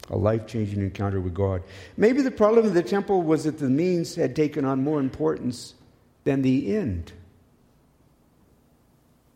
A 0.09 0.17
life 0.17 0.45
changing 0.45 0.81
encounter 0.81 1.19
with 1.19 1.33
God. 1.33 1.63
Maybe 1.97 2.21
the 2.21 2.31
problem 2.31 2.65
of 2.65 2.73
the 2.73 2.83
temple 2.83 3.23
was 3.23 3.45
that 3.45 3.57
the 3.57 3.69
means 3.69 4.15
had 4.15 4.35
taken 4.35 4.63
on 4.63 4.83
more 4.83 4.99
importance 4.99 5.73
than 6.23 6.41
the 6.41 6.75
end. 6.75 7.11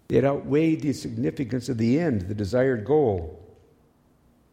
It 0.10 0.26
outweighed 0.26 0.82
the 0.82 0.94
significance 0.94 1.70
of 1.70 1.78
the 1.78 2.00
end, 2.00 2.24
the 2.24 2.36
desired 2.36 2.86
goal. 2.86 3.40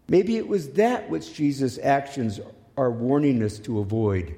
Maybe 0.09 0.37
it 0.37 0.47
was 0.47 0.71
that 0.73 1.09
which 1.11 1.35
Jesus' 1.35 1.79
actions 1.83 2.41
are 2.77 2.91
warning 2.91 3.43
us 3.43 3.59
to 3.61 3.81
avoid. 3.81 4.35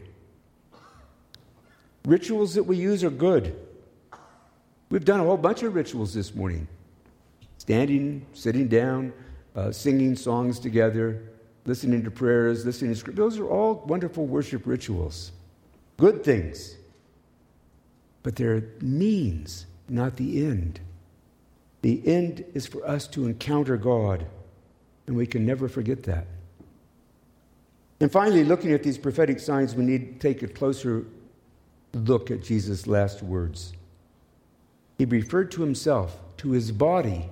Rituals 2.04 2.54
that 2.54 2.62
we 2.62 2.76
use 2.76 3.04
are 3.04 3.10
good. 3.10 3.54
We've 4.90 5.04
done 5.04 5.20
a 5.20 5.24
whole 5.24 5.36
bunch 5.36 5.62
of 5.62 5.74
rituals 5.74 6.14
this 6.14 6.34
morning 6.34 6.66
standing, 7.58 8.24
sitting 8.32 8.66
down, 8.66 9.12
uh, 9.54 9.70
singing 9.70 10.16
songs 10.16 10.58
together, 10.58 11.22
listening 11.68 12.02
to 12.02 12.10
prayers, 12.10 12.64
listening 12.64 12.92
to 12.92 12.98
scripture. 12.98 13.22
Those 13.22 13.38
are 13.38 13.46
all 13.46 13.84
wonderful 13.86 14.26
worship 14.26 14.62
rituals, 14.64 15.32
good 15.98 16.24
things. 16.24 16.76
But 18.22 18.36
they're 18.36 18.64
means, 18.80 19.66
not 19.88 20.16
the 20.16 20.44
end. 20.44 20.80
The 21.82 22.02
end 22.06 22.44
is 22.54 22.66
for 22.66 22.84
us 22.86 23.06
to 23.08 23.26
encounter 23.26 23.76
God, 23.76 24.26
and 25.06 25.16
we 25.16 25.26
can 25.26 25.46
never 25.46 25.68
forget 25.68 26.02
that. 26.04 26.26
And 28.00 28.10
finally, 28.10 28.44
looking 28.44 28.72
at 28.72 28.82
these 28.82 28.98
prophetic 28.98 29.38
signs, 29.38 29.74
we 29.74 29.84
need 29.84 30.14
to 30.14 30.28
take 30.28 30.42
a 30.42 30.48
closer 30.48 31.04
look 31.92 32.30
at 32.30 32.42
Jesus' 32.42 32.86
last 32.86 33.22
words. 33.22 33.72
He 34.98 35.04
referred 35.04 35.50
to 35.52 35.62
himself, 35.62 36.18
to 36.38 36.50
his 36.50 36.72
body, 36.72 37.28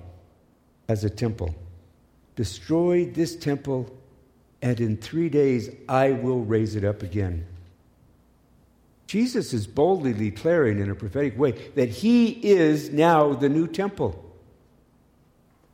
as 0.87 1.03
a 1.03 1.09
temple. 1.09 1.53
Destroy 2.35 3.05
this 3.05 3.35
temple, 3.35 3.91
and 4.61 4.79
in 4.79 4.97
three 4.97 5.29
days 5.29 5.69
I 5.87 6.11
will 6.11 6.43
raise 6.43 6.75
it 6.75 6.83
up 6.83 7.03
again. 7.03 7.45
Jesus 9.07 9.53
is 9.53 9.65
boldly 9.67 10.13
declaring 10.13 10.79
in 10.79 10.89
a 10.89 10.95
prophetic 10.95 11.37
way 11.37 11.51
that 11.75 11.89
he 11.89 12.27
is 12.27 12.91
now 12.91 13.33
the 13.33 13.49
new 13.49 13.67
temple. 13.67 14.23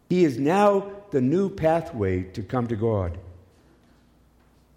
He 0.10 0.24
is 0.24 0.38
now 0.38 0.92
the 1.10 1.22
new 1.22 1.50
pathway 1.50 2.24
to 2.24 2.44
come 2.44 2.68
to 2.68 2.76
God. 2.76 3.18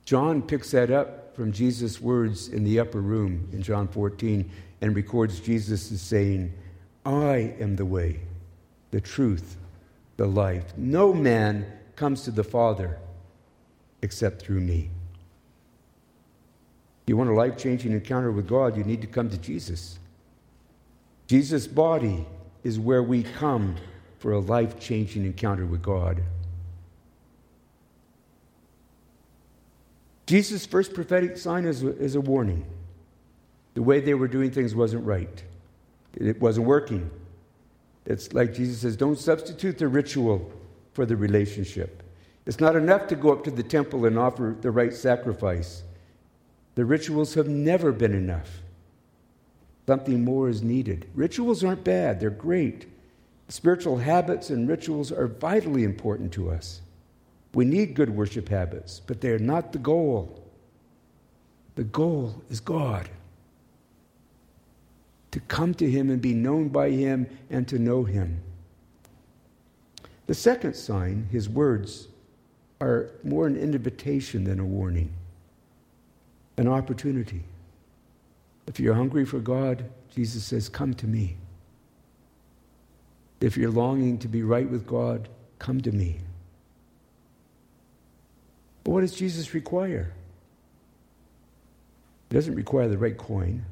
John 0.07 0.41
picks 0.41 0.71
that 0.71 0.91
up 0.91 1.37
from 1.37 1.53
Jesus' 1.53 2.01
words 2.01 2.49
in 2.49 2.65
the 2.65 2.81
upper 2.81 3.01
room 3.01 3.49
in 3.53 3.61
John 3.61 3.89
14 3.89 4.51
and 4.81 4.97
records 4.97 5.41
Jesus 5.41 5.93
as 5.93 6.01
saying, 6.01 6.55
I 7.05 7.55
am 7.61 7.77
the 7.77 7.85
way, 7.85 8.21
the 8.91 9.01
truth, 9.01 9.57
the 10.17 10.27
life. 10.27 10.73
No 10.79 11.13
man 11.13 11.67
comes 11.97 12.23
to 12.23 12.31
the 12.31 12.45
Father 12.45 12.99
except 14.07 14.41
through 14.41 14.61
me. 14.61 14.89
You 17.09 17.17
want 17.17 17.29
a 17.29 17.35
life 17.35 17.57
changing 17.59 17.91
encounter 17.91 18.31
with 18.31 18.47
God, 18.47 18.77
you 18.77 18.85
need 18.85 19.01
to 19.01 19.09
come 19.09 19.29
to 19.31 19.37
Jesus. 19.37 19.99
Jesus' 21.27 21.67
body 21.67 22.25
is 22.63 22.79
where 22.79 23.03
we 23.03 23.25
come 23.25 23.75
for 24.21 24.31
a 24.31 24.39
life 24.39 24.79
changing 24.79 25.25
encounter 25.25 25.67
with 25.67 25.83
God. 25.83 26.23
Jesus' 30.29 30.65
first 30.67 30.95
prophetic 30.95 31.37
sign 31.37 31.65
is, 31.65 31.83
is 31.83 32.15
a 32.15 32.21
warning. 32.21 32.65
The 33.75 33.83
way 33.83 33.99
they 33.99 34.15
were 34.15 34.29
doing 34.29 34.53
things 34.53 34.73
wasn't 34.73 35.05
right, 35.05 35.43
it 36.15 36.41
wasn't 36.41 36.67
working. 36.67 37.11
It's 38.05 38.33
like 38.33 38.55
Jesus 38.55 38.83
says 38.83 38.97
don't 38.97 39.19
substitute 39.19 39.79
the 39.79 39.89
ritual 39.89 40.49
for 40.93 41.05
the 41.05 41.17
relationship. 41.17 42.05
It's 42.47 42.61
not 42.61 42.77
enough 42.77 43.09
to 43.09 43.17
go 43.17 43.33
up 43.33 43.43
to 43.45 43.51
the 43.51 43.63
temple 43.63 44.07
and 44.07 44.19
offer 44.19 44.57
the 44.61 44.71
right 44.71 44.95
sacrifice. 44.95 45.83
The 46.77 46.85
rituals 46.85 47.35
have 47.35 47.49
never 47.49 47.91
been 47.91 48.15
enough. 48.15 48.61
Something 49.87 50.25
more 50.25 50.49
is 50.49 50.63
needed. 50.63 51.09
Rituals 51.15 51.65
aren't 51.65 51.85
bad, 51.85 52.21
they're 52.21 52.31
great. 52.31 52.87
Spiritual 53.49 53.99
habits 53.99 54.51
and 54.51 54.69
rituals 54.69 55.13
are 55.13 55.27
vitally 55.27 55.85
important 55.85 56.33
to 56.33 56.51
us. 56.51 56.81
We 57.55 57.65
need 57.65 57.95
good 57.95 58.11
worship 58.11 58.49
habits, 58.49 59.01
but 59.07 59.21
they're 59.21 59.39
not 59.39 59.73
the 59.73 59.79
goal. 59.79 60.45
The 61.77 61.85
goal 61.85 62.43
is 62.51 62.61
God. 62.61 63.09
To 65.31 65.41
come 65.41 65.75
to 65.75 65.91
Him 65.91 66.11
and 66.11 66.21
be 66.21 66.35
known 66.35 66.69
by 66.69 66.91
Him 66.91 67.27
and 67.51 67.67
to 67.69 67.79
know 67.79 68.05
Him. 68.05 68.41
The 70.27 70.35
second 70.35 70.75
sign, 70.75 71.29
His 71.31 71.49
words, 71.49 72.09
are 72.81 73.11
more 73.25 73.47
an 73.47 73.57
invitation 73.57 74.45
than 74.45 74.61
a 74.61 74.65
warning, 74.65 75.13
an 76.57 76.69
opportunity. 76.69 77.43
If 78.67 78.81
you're 78.81 78.95
hungry 78.95 79.25
for 79.25 79.39
God, 79.39 79.85
Jesus 80.15 80.45
says, 80.45 80.69
Come 80.69 80.95
to 80.95 81.07
me. 81.07 81.37
If 83.41 83.57
you're 83.57 83.71
longing 83.71 84.19
to 84.19 84.29
be 84.29 84.43
right 84.43 84.69
with 84.69 84.87
God, 84.87 85.29
come 85.59 85.81
to 85.83 85.93
me. 85.93 86.19
But 88.85 88.93
what 88.93 89.01
does 89.03 89.15
Jesus 89.15 89.53
require? 89.53 90.13
He 92.31 92.35
doesn't 92.35 92.55
require 92.55 92.89
the 92.89 92.99
right 92.99 93.17
coin. 93.17 93.65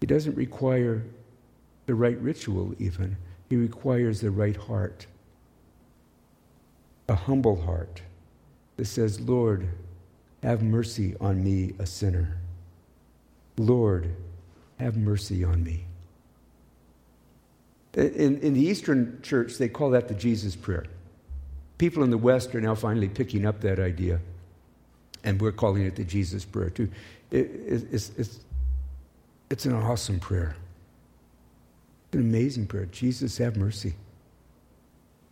He 0.00 0.06
doesn't 0.06 0.36
require 0.36 1.04
the 1.86 1.94
right 1.94 2.18
ritual, 2.18 2.74
even. 2.78 3.16
He 3.48 3.56
requires 3.56 4.20
the 4.20 4.30
right 4.30 4.56
heart. 4.56 5.06
A 7.10 7.14
humble 7.16 7.60
heart 7.60 8.02
that 8.76 8.84
says, 8.84 9.20
Lord, 9.20 9.68
have 10.44 10.62
mercy 10.62 11.16
on 11.20 11.42
me, 11.42 11.74
a 11.80 11.84
sinner. 11.84 12.36
Lord, 13.58 14.14
have 14.78 14.96
mercy 14.96 15.42
on 15.42 15.64
me. 15.64 15.86
In, 17.94 18.38
in 18.38 18.54
the 18.54 18.60
Eastern 18.60 19.18
church, 19.22 19.58
they 19.58 19.68
call 19.68 19.90
that 19.90 20.06
the 20.06 20.14
Jesus 20.14 20.54
prayer. 20.54 20.84
People 21.78 22.04
in 22.04 22.10
the 22.10 22.16
West 22.16 22.54
are 22.54 22.60
now 22.60 22.76
finally 22.76 23.08
picking 23.08 23.44
up 23.44 23.60
that 23.62 23.80
idea, 23.80 24.20
and 25.24 25.40
we're 25.40 25.50
calling 25.50 25.84
it 25.84 25.96
the 25.96 26.04
Jesus 26.04 26.44
prayer 26.44 26.70
too. 26.70 26.88
It, 27.32 27.38
it, 27.38 27.86
it's, 27.90 28.12
it's, 28.16 28.38
it's 29.50 29.64
an 29.64 29.74
awesome 29.74 30.20
prayer. 30.20 30.54
An 32.12 32.20
amazing 32.20 32.68
prayer. 32.68 32.86
Jesus, 32.86 33.36
have 33.38 33.56
mercy. 33.56 33.94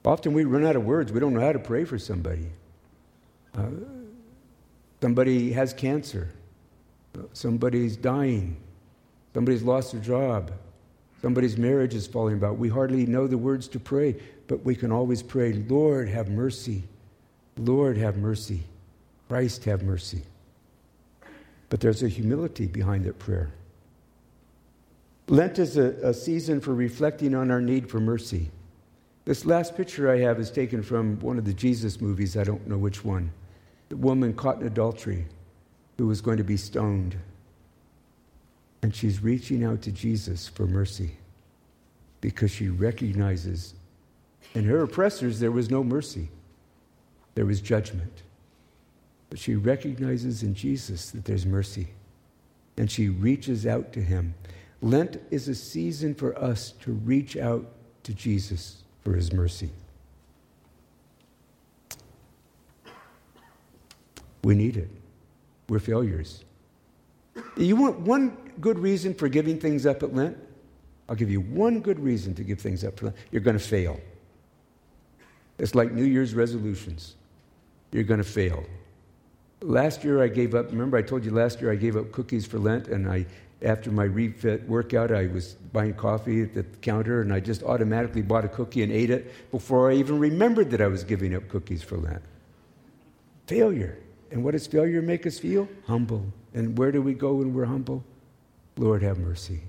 Often 0.05 0.33
we 0.33 0.45
run 0.45 0.65
out 0.65 0.77
of 0.77 0.85
words. 0.85 1.13
We 1.13 1.21
don't 1.21 1.35
know 1.35 1.41
how 1.41 1.53
to 1.53 1.59
pray 1.59 1.85
for 1.85 1.99
somebody. 1.99 2.47
Uh, 3.55 3.67
somebody 5.01 5.53
has 5.53 5.73
cancer. 5.73 6.29
Somebody's 7.33 7.97
dying. 7.97 8.57
Somebody's 9.35 9.63
lost 9.63 9.93
their 9.93 10.01
job. 10.01 10.53
Somebody's 11.21 11.59
marriage 11.59 11.95
is 11.95 12.07
falling 12.07 12.37
apart. 12.37 12.59
We 12.59 12.69
hardly 12.69 13.05
know 13.07 13.27
the 13.27 13.37
words 13.37 13.69
to 13.69 13.81
pray 13.81 14.17
but 14.49 14.65
we 14.65 14.75
can 14.75 14.91
always 14.91 15.23
pray, 15.23 15.53
Lord, 15.53 16.09
have 16.09 16.29
mercy. 16.29 16.83
Lord, 17.57 17.99
have 17.99 18.17
mercy. 18.17 18.63
Christ, 19.29 19.65
have 19.67 19.83
mercy. 19.83 20.23
But 21.69 21.81
there's 21.81 22.03
a 22.03 22.09
humility 22.09 22.67
behind 22.67 23.05
that 23.05 23.19
prayer. 23.19 23.51
Lent 25.29 25.59
is 25.59 25.77
a, 25.77 25.91
a, 26.03 26.15
season 26.15 26.63
for 26.63 26.75
reflecting 26.75 27.35
on 27.35 27.51
our 27.51 27.61
need 27.61 27.91
for 27.91 28.01
mercy. 28.01 28.51
This 29.29 29.45
last 29.45 29.77
picture 29.77 30.11
I 30.11 30.21
have 30.21 30.41
is 30.41 30.51
taken 30.51 30.83
from 30.83 31.21
one 31.21 31.37
of 31.37 31.45
the 31.45 31.53
Jesus 31.53 32.01
movies, 32.01 32.35
I 32.35 32.45
don't 32.45 32.67
know 32.67 32.79
which 32.79 33.05
one. 33.05 33.31
The 33.91 33.97
woman 33.99 34.33
caught 34.33 34.59
in 34.59 34.67
adultery 34.67 35.27
who 35.99 36.07
was 36.07 36.23
going 36.23 36.39
to 36.39 36.45
be 36.45 36.57
stoned. 36.57 37.15
And 38.81 38.97
she's 38.97 39.23
reaching 39.23 39.65
out 39.65 39.83
to 39.83 39.93
Jesus 39.93 40.49
for 40.49 40.67
mercy 40.67 41.19
because 42.23 42.51
she 42.51 42.71
recognizes 42.71 43.75
in 44.55 44.65
her 44.65 44.83
oppressors 44.83 45.41
there 45.41 45.53
was 45.53 45.69
no 45.69 45.85
mercy, 45.85 46.31
there 47.35 47.45
was 47.45 47.61
judgment. 47.61 48.23
But 49.29 49.39
she 49.39 49.57
recognizes 49.57 50.43
in 50.43 50.55
Jesus 50.55 51.11
that 51.11 51.27
there's 51.27 51.45
mercy 51.45 51.89
and 52.79 52.91
she 52.91 53.11
reaches 53.11 53.67
out 53.67 53.93
to 53.93 54.01
him. 54.01 54.35
Lent 54.81 55.19
is 55.31 55.49
a 55.49 55.55
season 55.55 56.15
for 56.15 56.35
us 56.39 56.73
to 56.81 56.93
reach 56.93 57.37
out 57.37 57.67
to 58.05 58.15
Jesus 58.15 58.85
for 59.09 59.17
his 59.17 59.33
mercy. 59.33 59.71
We 64.45 64.55
need 64.55 64.77
it. 64.77 64.91
We're 65.69 65.79
failures. 65.79 66.45
You 67.57 67.77
want 67.77 68.01
one 68.01 68.37
good 68.61 68.79
reason 68.79 69.15
for 69.15 69.29
giving 69.29 69.59
things 69.59 69.87
up 69.87 70.03
at 70.03 70.15
Lent? 70.15 70.37
I'll 71.09 71.17
give 71.17 71.31
you 71.31 71.41
one 71.41 71.81
good 71.81 71.99
reason 71.99 72.35
to 72.35 72.45
give 72.45 72.61
things 72.61 72.85
up 72.85 72.99
for 72.99 73.07
Lent. 73.07 73.17
You're 73.31 73.41
going 73.41 73.59
to 73.59 73.65
fail. 73.65 73.99
It's 75.59 75.75
like 75.75 75.91
New 75.91 76.05
Year's 76.05 76.35
resolutions. 76.35 77.17
You're 77.93 78.05
going 78.05 78.23
to 78.23 78.29
fail. 78.29 78.63
Last 79.63 80.05
year 80.05 80.23
I 80.23 80.29
gave 80.29 80.55
up, 80.55 80.71
remember 80.71 80.99
I 80.99 81.03
told 81.03 81.25
you 81.25 81.31
last 81.31 81.63
year 81.63 81.73
I 81.73 81.77
gave 81.77 81.97
up 81.97 82.13
cookies 82.13 82.45
for 82.45 82.59
Lent 82.59 82.89
and 82.89 83.09
I 83.09 83.25
after 83.63 83.91
my 83.91 84.05
refit 84.05 84.69
workout, 84.69 85.11
I 85.11 85.27
was 85.27 85.55
buying 85.73 85.95
coffee 85.95 86.43
at 86.43 86.55
the 86.55 86.63
counter 86.63 87.23
and 87.23 87.33
I 87.33 87.41
just 87.41 87.63
automatically 87.63 88.23
bought 88.23 88.45
a 88.45 88.49
cookie 88.49 88.83
and 88.83 88.93
ate 88.93 89.11
it 89.11 89.51
before 89.51 89.91
I 89.91 89.95
even 89.95 90.19
remembered 90.19 90.71
that 90.71 90.81
I 90.81 90.87
was 90.87 91.03
giving 91.03 91.35
up 91.35 91.49
cookies 91.49 91.83
for 91.83 91.97
Lent. 91.97 92.23
Failure. 93.47 93.99
And 94.31 94.45
what 94.45 94.53
does 94.53 94.67
failure 94.67 95.03
make 95.03 95.27
us 95.27 95.39
feel? 95.39 95.69
Humble. 95.87 96.25
And 96.55 96.79
where 96.79 96.93
do 96.93 97.03
we 97.03 97.15
go 97.15 97.35
when 97.35 97.53
we're 97.53 97.65
humble? 97.65 98.05
Lord, 98.77 99.03
have 99.03 99.19
mercy. 99.19 99.61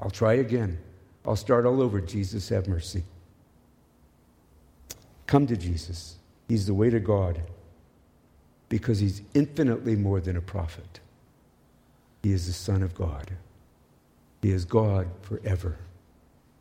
I'll 0.00 0.10
try 0.10 0.34
again. 0.34 0.78
I'll 1.24 1.36
start 1.36 1.64
all 1.64 1.80
over. 1.80 2.00
Jesus, 2.00 2.48
have 2.50 2.68
mercy. 2.68 3.04
Come 5.26 5.46
to 5.46 5.56
Jesus. 5.56 6.16
He's 6.48 6.66
the 6.66 6.74
way 6.74 6.90
to 6.90 7.00
God 7.00 7.40
because 8.68 8.98
he's 8.98 9.22
infinitely 9.34 9.96
more 9.96 10.20
than 10.20 10.36
a 10.36 10.40
prophet. 10.40 11.00
He 12.22 12.32
is 12.32 12.46
the 12.46 12.52
Son 12.52 12.82
of 12.82 12.94
God. 12.94 13.32
He 14.42 14.50
is 14.50 14.64
God 14.64 15.08
forever. 15.22 15.78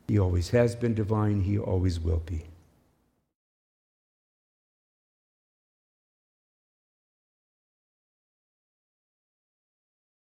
He 0.08 0.20
always 0.20 0.50
has 0.50 0.76
been 0.76 0.94
divine, 0.94 1.42
he 1.42 1.58
always 1.58 2.00
will 2.00 2.22
be. 2.26 2.49